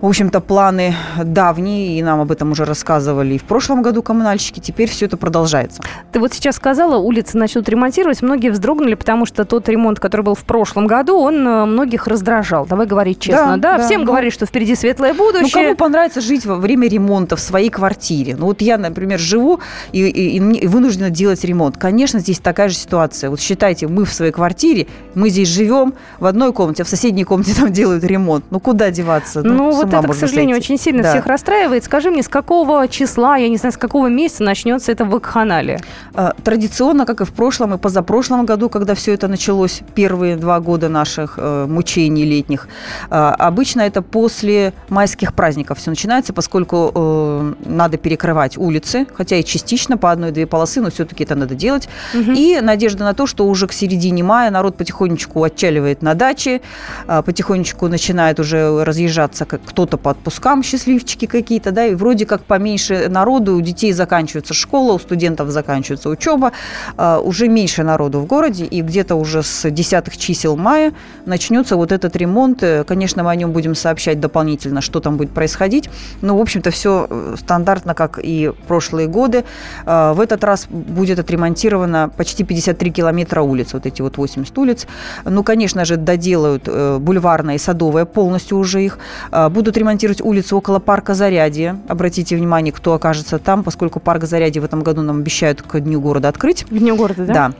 [0.01, 4.59] в общем-то, планы давние, и нам об этом уже рассказывали и в прошлом году коммунальщики.
[4.59, 5.81] Теперь все это продолжается.
[6.11, 8.21] Ты вот сейчас сказала, улицы начнут ремонтировать.
[8.23, 12.65] Многие вздрогнули, потому что тот ремонт, который был в прошлом году, он э, многих раздражал.
[12.65, 13.57] Давай говорить честно.
[13.57, 14.07] Да, да, да всем да.
[14.07, 15.41] говорили, что впереди светлое будущее.
[15.43, 18.35] Ну, кому понравится жить во время ремонта в своей квартире?
[18.35, 19.59] Ну, вот я, например, живу
[19.91, 21.77] и, и, и вынуждена делать ремонт.
[21.77, 23.29] Конечно, здесь такая же ситуация.
[23.29, 27.23] Вот считайте, мы в своей квартире, мы здесь живем в одной комнате, а в соседней
[27.23, 28.45] комнате там делают ремонт.
[28.49, 29.43] Ну, куда деваться?
[29.43, 30.73] Ну, ну вот это, к сожалению, сойти.
[30.73, 31.11] очень сильно да.
[31.11, 31.83] всех расстраивает.
[31.83, 35.79] Скажи мне, с какого числа, я не знаю, с какого месяца начнется это вакханалия?
[36.13, 40.59] А, традиционно, как и в прошлом и позапрошлом году, когда все это началось, первые два
[40.59, 42.67] года наших э, мучений летних,
[43.09, 49.43] а, обычно это после майских праздников все начинается, поскольку э, надо перекрывать улицы, хотя и
[49.43, 51.89] частично по одной-две полосы, но все-таки это надо делать.
[52.13, 52.31] Угу.
[52.31, 56.61] И надежда на то, что уже к середине мая народ потихонечку отчаливает на даче,
[57.07, 59.45] а, потихонечку начинает уже разъезжаться
[59.81, 64.93] кто-то по отпускам, счастливчики какие-то, да, и вроде как поменьше народу, у детей заканчивается школа,
[64.93, 66.51] у студентов заканчивается учеба,
[66.97, 70.93] а, уже меньше народу в городе, и где-то уже с десятых чисел мая
[71.25, 72.61] начнется вот этот ремонт.
[72.61, 75.89] Э, конечно, мы о нем будем сообщать дополнительно, что там будет происходить,
[76.21, 79.45] но, в общем-то, все э, стандартно, как и прошлые годы.
[79.87, 84.85] А, в этот раз будет отремонтировано почти 53 километра улиц, вот эти вот 80 улиц.
[85.25, 88.99] Ну, конечно же, доделают э, бульварная и садовая полностью уже их.
[89.31, 91.79] А, будут ремонтировать улицу около парка Зарядье.
[91.87, 96.01] Обратите внимание, кто окажется там, поскольку парк Зарядье в этом году нам обещают к Дню
[96.01, 96.65] города открыть.
[96.65, 97.33] К Дню города, да?
[97.33, 97.51] Да.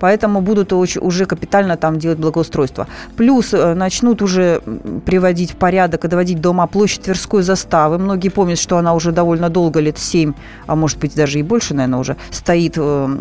[0.00, 2.88] Поэтому будут уже капитально там делать благоустройство.
[3.16, 4.62] Плюс э, начнут уже
[5.06, 7.98] приводить в порядок и доводить дома площадь Тверской заставы.
[7.98, 10.32] Многие помнят, что она уже довольно долго, лет 7,
[10.66, 13.16] а может быть даже и больше, наверное, уже, стоит э,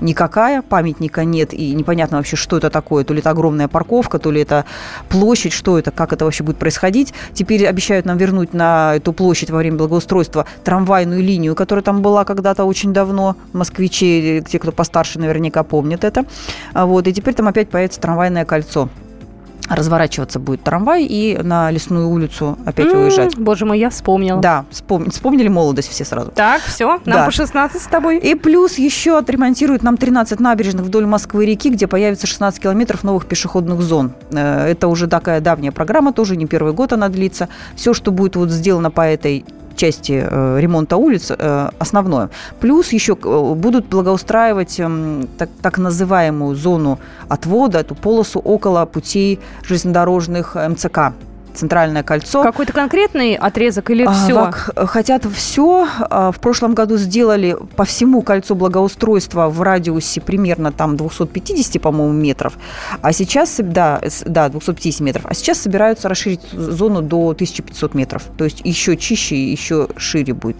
[0.00, 3.04] никакая, памятника нет, и непонятно вообще, что это такое.
[3.04, 4.66] То ли это огромная парковка, то ли это
[5.08, 7.14] площадь, что это, как это вообще будет происходить.
[7.32, 12.02] Теперь обещают нам нам вернуть на эту площадь во время благоустройства трамвайную линию, которая там
[12.02, 13.36] была когда-то очень давно.
[13.52, 16.24] Москвичи, те, кто постарше, наверняка помнят это.
[16.72, 18.88] Вот, и теперь там опять появится трамвайное кольцо
[19.68, 23.36] разворачиваться будет трамвай и на лесную улицу опять mm, уезжать.
[23.36, 24.40] Боже мой, я вспомнила.
[24.40, 25.10] Да, вспом...
[25.10, 26.30] вспомнили молодость все сразу.
[26.32, 27.24] Так, все, нам да.
[27.26, 28.18] по 16 с тобой.
[28.18, 33.80] И плюс еще отремонтируют нам 13 набережных вдоль Москвы-реки, где появится 16 километров новых пешеходных
[33.80, 34.12] зон.
[34.30, 37.48] Э, это уже такая давняя программа, тоже не первый год она длится.
[37.74, 39.44] Все, что будет вот сделано по этой
[39.76, 42.30] части э, ремонта улиц э, основное.
[42.60, 46.98] Плюс еще э, будут благоустраивать э, так, так называемую зону
[47.28, 51.12] отвода, эту полосу около путей железнодорожных МЦК
[51.54, 52.42] центральное кольцо.
[52.42, 54.38] Какой-то конкретный отрезок или все?
[54.38, 55.86] А, хотят все.
[55.98, 62.12] А, в прошлом году сделали по всему кольцу благоустройства в радиусе примерно там 250, по-моему,
[62.12, 62.54] метров.
[63.00, 65.26] А сейчас, да, да, 250 метров.
[65.26, 68.22] А сейчас собираются расширить зону до 1500 метров.
[68.36, 70.56] То есть еще чище, еще шире будет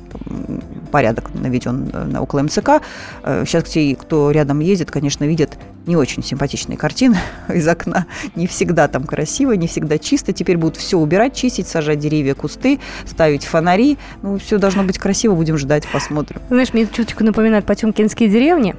[0.91, 2.83] порядок наведен около МЦК.
[3.25, 7.19] Сейчас э, те, кто рядом ездит, конечно, видят не очень симпатичные картины
[7.49, 8.07] из окна.
[8.35, 10.33] Не всегда там красиво, не всегда чисто.
[10.33, 13.99] Теперь будут все убирать, чистить, сажать деревья, кусты, ставить фонари.
[14.23, 16.41] Ну, все должно быть красиво, будем ждать, посмотрим.
[16.49, 18.75] Знаешь, мне чуточку напоминает Потемкинские деревни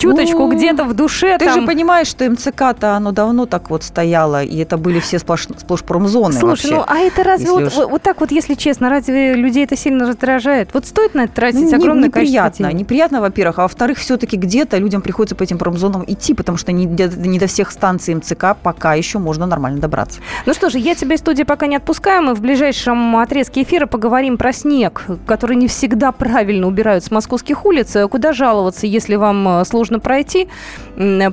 [0.00, 1.38] чуточку ну, где-то в душе.
[1.38, 1.60] Ты там...
[1.60, 5.82] же понимаешь, что МЦК-то оно давно так вот стояло, и это были все сплошь, сплошь
[5.82, 7.74] промзоны Слушай, вообще, ну а это разве вот, уж...
[7.74, 10.70] вот так вот, если честно, разве людей это сильно раздражает?
[10.72, 14.78] Вот стоит на это тратить ну, огромное неприятно, количество Неприятно, во-первых, а во-вторых, все-таки где-то
[14.78, 18.94] людям приходится по этим промзонам идти, потому что не, не до всех станций МЦК пока
[18.94, 20.20] еще можно нормально добраться.
[20.46, 23.86] Ну что же, я тебя из студии пока не отпускаю, мы в ближайшем отрезке эфира
[23.86, 27.96] поговорим про снег, который не всегда правильно убирают с московских улиц.
[28.10, 30.48] Куда жаловаться, если вам э, сложно пройти?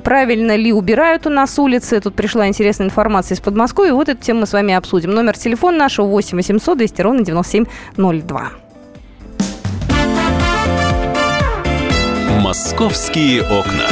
[0.02, 2.00] правильно ли убирают у нас улицы.
[2.00, 3.92] Тут пришла интересная информация из Подмосковья.
[3.92, 5.10] Вот эту тему мы с вами обсудим.
[5.10, 8.50] Номер телефона нашего 8 800 200 ровно 9702.
[12.40, 13.84] Московские окна.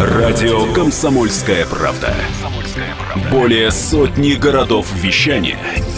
[0.00, 2.12] Радио «Комсомольская правда».
[3.30, 5.58] Более сотни городов вещания–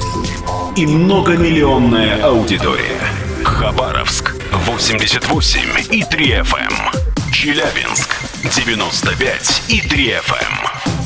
[0.77, 3.01] и многомиллионная аудитория.
[3.43, 5.61] Хабаровск 88
[5.91, 6.57] и 3 FM.
[6.59, 7.33] Эм.
[7.33, 10.37] Челябинск 95 и 3 FM.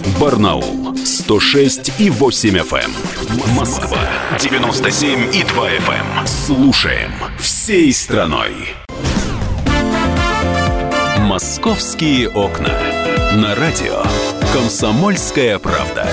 [0.04, 0.20] Эм.
[0.20, 2.90] Барнаул 106 и 8 FM.
[2.90, 3.54] Эм.
[3.54, 4.00] Москва
[4.40, 6.26] 97 и 2 FM.
[6.26, 8.74] Слушаем всей страной.
[11.18, 12.74] Московские окна.
[13.34, 14.02] На радио
[14.52, 16.08] «Комсомольская правда».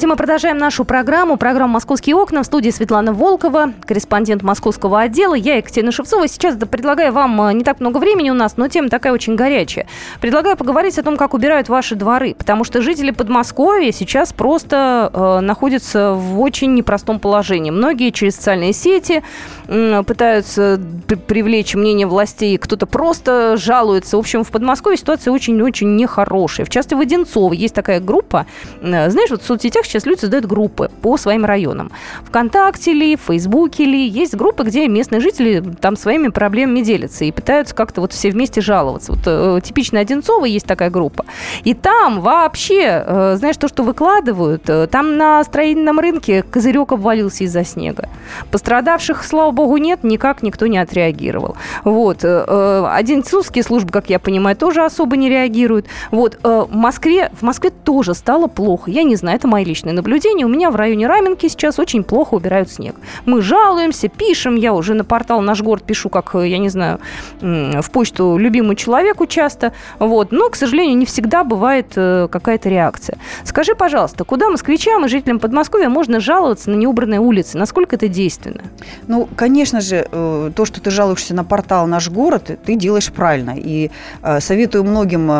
[0.00, 1.36] Здравствуйте, мы продолжаем нашу программу.
[1.36, 2.42] Программа «Московские окна».
[2.42, 5.34] В студии Светлана Волкова, корреспондент московского отдела.
[5.34, 6.26] Я Екатерина Шевцова.
[6.26, 9.86] Сейчас предлагаю вам э, не так много времени у нас, но тема такая очень горячая.
[10.22, 12.34] Предлагаю поговорить о том, как убирают ваши дворы.
[12.34, 17.70] Потому что жители Подмосковья сейчас просто э, находятся в очень непростом положении.
[17.70, 19.22] Многие через социальные сети
[19.68, 20.80] э, пытаются
[21.26, 22.56] привлечь мнение властей.
[22.56, 24.16] Кто-то просто жалуется.
[24.16, 26.64] В общем, в Подмосковье ситуация очень-очень нехорошая.
[26.64, 28.46] В частности, в Одинцово есть такая группа.
[28.80, 31.90] Э, знаешь, вот в соцсетях сейчас люди создают группы по своим районам.
[32.24, 34.06] Вконтакте ли, в Фейсбуке ли.
[34.06, 38.60] Есть группы, где местные жители там своими проблемами делятся и пытаются как-то вот все вместе
[38.60, 39.12] жаловаться.
[39.12, 41.24] Вот э, типично Одинцово есть такая группа.
[41.64, 47.44] И там вообще, э, знаешь, то, что выкладывают, э, там на строительном рынке козырек обвалился
[47.44, 48.08] из-за снега.
[48.50, 51.56] Пострадавших, слава богу, нет, никак никто не отреагировал.
[51.84, 52.18] Вот.
[52.22, 55.86] Э, Одинцовские службы, как я понимаю, тоже особо не реагируют.
[56.10, 56.38] Вот.
[56.42, 58.90] В Москве, в Москве тоже стало плохо.
[58.90, 62.34] Я не знаю, это мои личное наблюдение, у меня в районе Раменки сейчас очень плохо
[62.34, 62.94] убирают снег.
[63.24, 66.98] Мы жалуемся, пишем, я уже на портал «Наш город» пишу, как, я не знаю,
[67.40, 73.16] в почту любимому человеку часто, вот, но, к сожалению, не всегда бывает э, какая-то реакция.
[73.44, 77.56] Скажи, пожалуйста, куда москвичам и жителям Подмосковья можно жаловаться на неубранные улицы?
[77.56, 78.62] Насколько это действенно?
[79.06, 83.54] Ну, конечно же, э, то, что ты жалуешься на портал «Наш город», ты делаешь правильно.
[83.56, 83.90] И
[84.22, 85.30] э, советую многим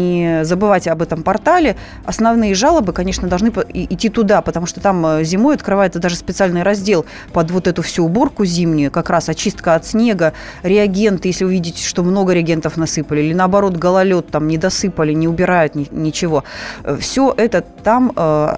[0.00, 1.76] не забывать об этом портале.
[2.04, 7.04] Основные жалобы, конечно, должны идти туда, потому что там э, зимой открывается даже специальный раздел
[7.32, 11.84] под вот эту всю уборку зимнюю, как раз очистка от снега, реагенты, если вы видите,
[11.84, 16.44] что много реагентов насыпали, или наоборот гололед там не досыпали, не убирают ни, ничего.
[16.84, 18.54] Э, все это там э,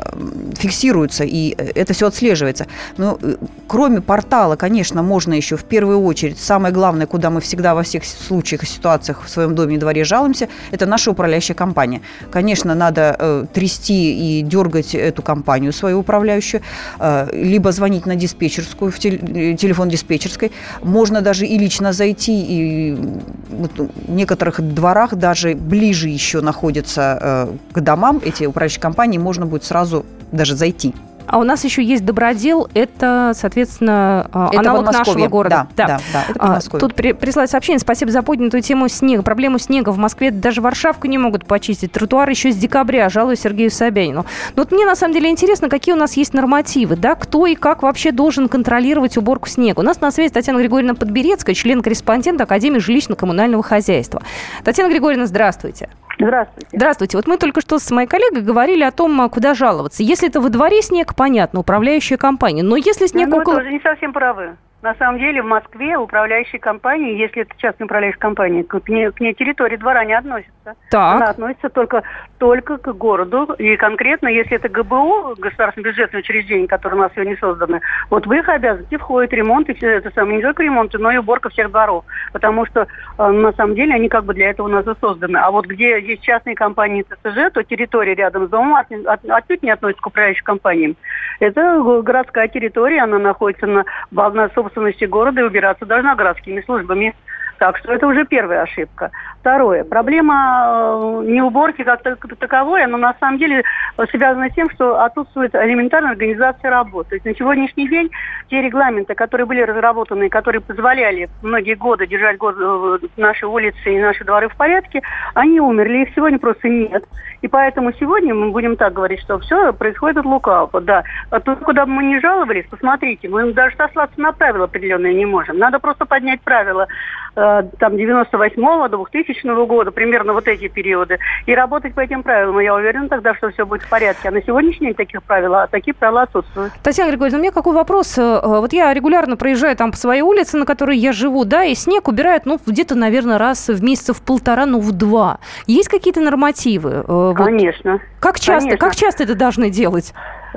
[0.57, 2.67] фиксируется, и э, это все отслеживается.
[2.97, 3.19] Но
[3.67, 8.05] кроме портала, конечно, можно еще в первую очередь, самое главное, куда мы всегда во всех
[8.05, 12.03] случаях и ситуациях в своем доме и дворе жалуемся, это наша управляющая компания.
[12.31, 16.63] Конечно, надо э, трясти и дергать эту компанию свою управляющую,
[16.99, 20.53] э, либо звонить на диспетчерскую, в телефон диспетчерской.
[20.83, 27.81] Можно даже и лично зайти, и в некоторых дворах даже ближе еще находятся э, к
[27.81, 30.95] домам эти управляющие компании, можно будет сразу даже зайти.
[31.27, 35.67] А у нас еще есть добродел, это, соответственно, а, это аналог нашего города.
[35.77, 39.23] Да, да, да, это а, Тут при, прислали сообщение, спасибо за поднятую тему снега.
[39.23, 41.93] Проблему снега в Москве даже Варшавку не могут почистить.
[41.93, 44.27] Тротуар еще с декабря, жалуюсь Сергею Собянину.
[44.55, 47.55] Но вот мне на самом деле интересно, какие у нас есть нормативы, да, кто и
[47.55, 49.81] как вообще должен контролировать уборку снега.
[49.81, 54.23] У нас на связи Татьяна Григорьевна Подберецкая, член-корреспондент Академии жилищно-коммунального хозяйства.
[54.65, 55.89] Татьяна Григорьевна, здравствуйте.
[56.19, 56.69] Здравствуйте.
[56.73, 57.17] Здравствуйте.
[57.17, 60.03] Вот мы только что с моей коллегой говорили о том, а, куда жаловаться.
[60.03, 62.63] Если это во дворе снег, понятно, управляющая компания.
[62.63, 63.55] Но если снег ну, около...
[63.55, 64.57] Вы тоже не совсем правы.
[64.83, 69.21] На самом деле в Москве управляющие компании, если это частная управляющая компания, к ней, к
[69.21, 70.75] ней территория двора не относится.
[70.91, 71.17] Так.
[71.17, 72.03] Она относится только,
[72.39, 73.55] только к городу.
[73.59, 78.33] И конкретно, если это ГБУ, государственное бюджетное учреждение, которое у нас сегодня создано, вот в
[78.33, 81.71] их обязанности входит ремонт, и все это самое, не только ремонт, но и уборка всех
[81.71, 82.05] дворов.
[82.33, 82.87] Потому что,
[83.19, 85.39] э, на самом деле, они как бы для этого у нас и созданы.
[85.39, 89.63] А вот где есть частные компании ТСЖ, то территория рядом с домом от, от, отнюдь
[89.63, 90.97] не относится к управляющим компаниям.
[91.41, 97.15] Это городская территория, она находится на, на собственности города и убираться должна городскими службами.
[97.59, 99.11] Так что это уже первая ошибка.
[99.41, 99.85] Второе.
[99.85, 102.03] Проблема э, не уборки как
[102.39, 103.63] таковой, но на самом деле
[104.11, 107.11] связана с тем, что отсутствует элементарная организация работы.
[107.11, 108.11] То есть на сегодняшний день
[108.51, 114.25] те регламенты, которые были разработаны, которые позволяли многие годы держать э, наши улицы и наши
[114.25, 115.01] дворы в порядке,
[115.35, 116.03] они умерли.
[116.03, 117.05] Их сегодня просто нет.
[117.47, 120.81] И поэтому сегодня мы будем так говорить, что все происходит от лукавого.
[120.81, 121.05] Да.
[121.31, 125.27] А тут, куда бы мы не жаловались, посмотрите, мы даже сослаться на правила определенные не
[125.27, 125.57] можем.
[125.57, 126.89] Надо просто поднять правила
[127.37, 132.59] э, там 98-го, 2000 года, примерно вот эти периоды, и работать по этим правилам.
[132.59, 134.29] Я уверена тогда, что все будет в порядке.
[134.29, 136.73] А на сегодняшний день таких правил, а такие правила отсутствуют.
[136.83, 138.19] Татьяна Григорьевна, у меня какой вопрос?
[138.19, 141.77] Э, вот я регулярно проезжаю там по своей улице, на которой я живу, да, и
[141.77, 145.39] снег убирают, ну, где-то, наверное, раз в месяц в полтора, ну, в два.
[145.69, 147.05] Есть какие-то нормативы?
[147.45, 148.01] Конечно.
[148.21, 148.79] Как часто, Конечно.
[148.79, 150.13] как часто это должны делать?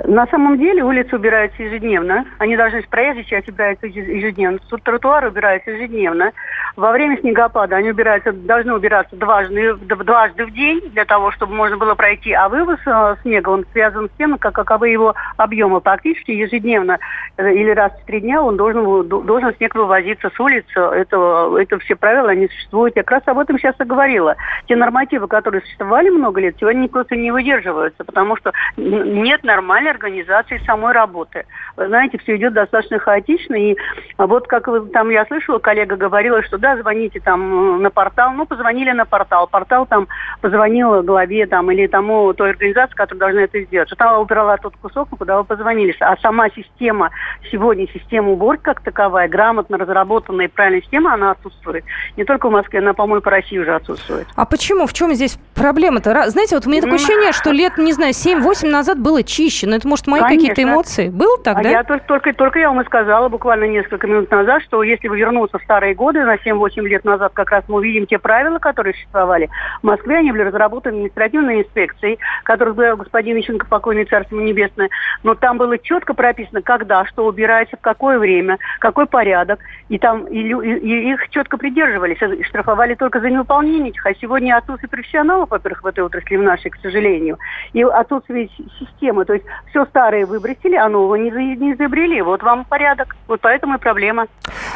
[0.06, 2.26] На самом деле улицы убираются ежедневно.
[2.38, 4.60] Они должны с проезжей части убираются ежедневно.
[4.84, 6.32] Тротуары убираются ежедневно.
[6.76, 11.78] Во время снегопада они убираются, должны убираться дважды, дважды в день для того, чтобы можно
[11.78, 12.34] было пройти.
[12.34, 15.82] А вывоз э, снега, он связан с тем, как, каковы его объемы.
[15.82, 17.00] Практически ежедневно
[17.38, 20.80] э, или раз в три дня он должен, должен снег вывозиться с улицы.
[20.80, 22.96] Это, это все правила, они существуют.
[22.96, 24.36] Я как раз об этом сейчас и говорила.
[24.68, 29.92] Те нормативы, которые существовали много лет, сегодня просто не выдерживаются, потому что нет нормальной нормальной
[29.92, 31.46] организации самой работы.
[31.76, 33.56] Вы знаете, все идет достаточно хаотично.
[33.56, 33.76] И
[34.18, 38.32] вот как вы, там я слышала, коллега говорила, что да, звоните там э, на портал.
[38.34, 39.48] Ну, позвонили на портал.
[39.48, 40.08] Портал там
[40.42, 43.90] позвонил главе там или тому той организации, которая должна это сделать.
[43.90, 45.96] Что там убрала тот кусок, куда вы позвонили.
[46.00, 47.12] А сама система,
[47.52, 51.84] сегодня система уборки как таковая, грамотно разработанная и правильная система, она отсутствует.
[52.18, 54.28] Не только в Москве, она, по-моему, по России уже отсутствует.
[54.36, 54.86] А почему?
[54.86, 56.30] В чем здесь проблема-то?
[56.30, 59.68] Знаете, вот у меня такое ощущение, что лет, не знаю, 7-8 назад было чище.
[59.68, 61.10] Но это, может, мои какие-то эмоции?
[61.10, 61.70] Был так, а да?
[61.70, 65.18] Я только, только, только я вам и сказала буквально несколько минут назад, что если вы
[65.18, 68.94] вернуться в старые годы, на 7-8 лет назад, как раз мы увидим те правила, которые
[68.94, 69.50] существовали.
[69.82, 74.90] В Москве они были разработаны административной инспекцией, которую был господин Ищенко, покойный царство небесное.
[75.24, 79.60] Но там было четко прописано, когда, что убирается, в какое время, какой порядок.
[79.90, 84.06] И там и, и, их четко придерживались, и штрафовали только за невыполнение этих.
[84.06, 87.38] А сегодня отсутствие профессионалов, во-первых, в этой отрасли, в нашей, к сожалению,
[87.74, 88.50] и отсутствие
[88.80, 89.26] системы.
[89.26, 92.22] То есть все старое выбросили, а нового не, не изобрели.
[92.22, 93.16] Вот вам порядок.
[93.28, 94.28] Вот поэтому и проблема.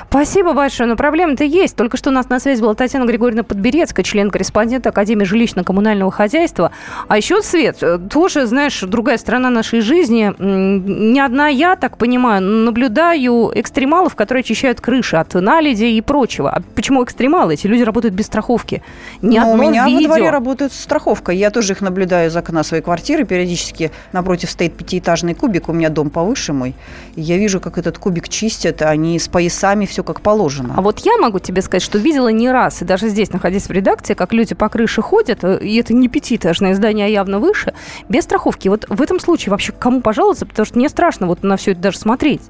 [0.10, 0.88] Спасибо большое.
[0.88, 1.76] Но проблема-то есть.
[1.76, 6.72] Только что у нас на связи была Татьяна Григорьевна Подберецкая, член-корреспондент Академии жилищно-коммунального хозяйства.
[7.08, 10.34] А еще, Свет, э, тоже, знаешь, другая сторона нашей жизни.
[10.40, 16.52] Не одна я, так понимаю, наблюдаю экстремалов, которые очищают крыши от наледи и прочего.
[16.52, 17.54] А почему экстремалы?
[17.56, 18.84] Эти люди работают без страховки.
[19.22, 20.10] Ни Но у меня видео.
[20.10, 21.32] во дворе работает страховка.
[21.32, 23.26] Я тоже их наблюдаю из окна своей квартиры.
[23.26, 26.76] Периодически напротив стоит пятиэтажный кубик, у меня дом повыше мой.
[27.16, 30.74] И я вижу, как этот кубик чистят, они с поясами, все как положено.
[30.76, 33.72] А вот я могу тебе сказать, что видела не раз, и даже здесь, находясь в
[33.72, 37.74] редакции, как люди по крыше ходят, э, и это не пятиэтажное здание, а явно выше,
[38.10, 38.68] без страховки.
[38.68, 41.82] Вот в этом случае вообще кому пожаловаться, потому что мне страшно вот на все это
[41.82, 42.42] даже смотреть.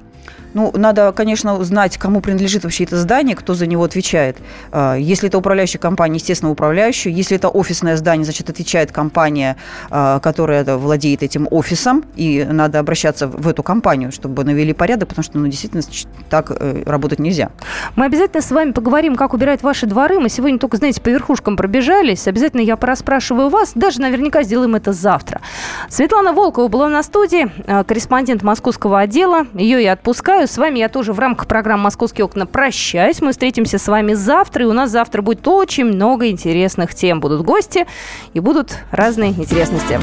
[0.54, 4.38] Ну, надо, конечно, знать, кому принадлежит вообще это здание, кто за него отвечает.
[4.70, 7.12] А, если это управляющая компания, естественно, управляющая.
[7.12, 9.56] Если это офисное здание, значит, отвечает компания,
[9.90, 15.24] а, которая владеет этим офисом, и надо обращаться в эту компанию, чтобы навели порядок, потому
[15.24, 15.82] что, ну, действительно,
[16.30, 17.50] так э, работать нельзя.
[17.96, 20.20] Мы обязательно с вами поговорим, как убирать ваши дворы.
[20.20, 22.28] Мы сегодня только, знаете, по верхушкам пробежались.
[22.28, 23.72] Обязательно я пораспрашиваю вас.
[23.74, 25.40] Даже наверняка сделаем это завтра.
[25.88, 29.46] Светлана Волкова была на студии, а, корреспондент московского отдела.
[29.54, 30.43] Ее я отпускаю.
[30.46, 33.22] С вами я тоже в рамках программы «Московские окна» прощаюсь.
[33.22, 37.20] Мы встретимся с вами завтра, и у нас завтра будет очень много интересных тем.
[37.20, 37.86] Будут гости
[38.34, 39.98] и будут разные интересности.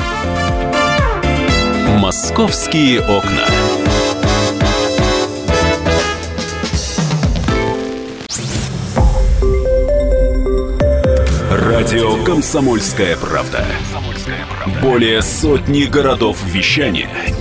[1.99, 3.45] «Московские окна».
[11.51, 13.63] Радио «Комсомольская правда».
[14.81, 17.09] Более сотни городов вещания–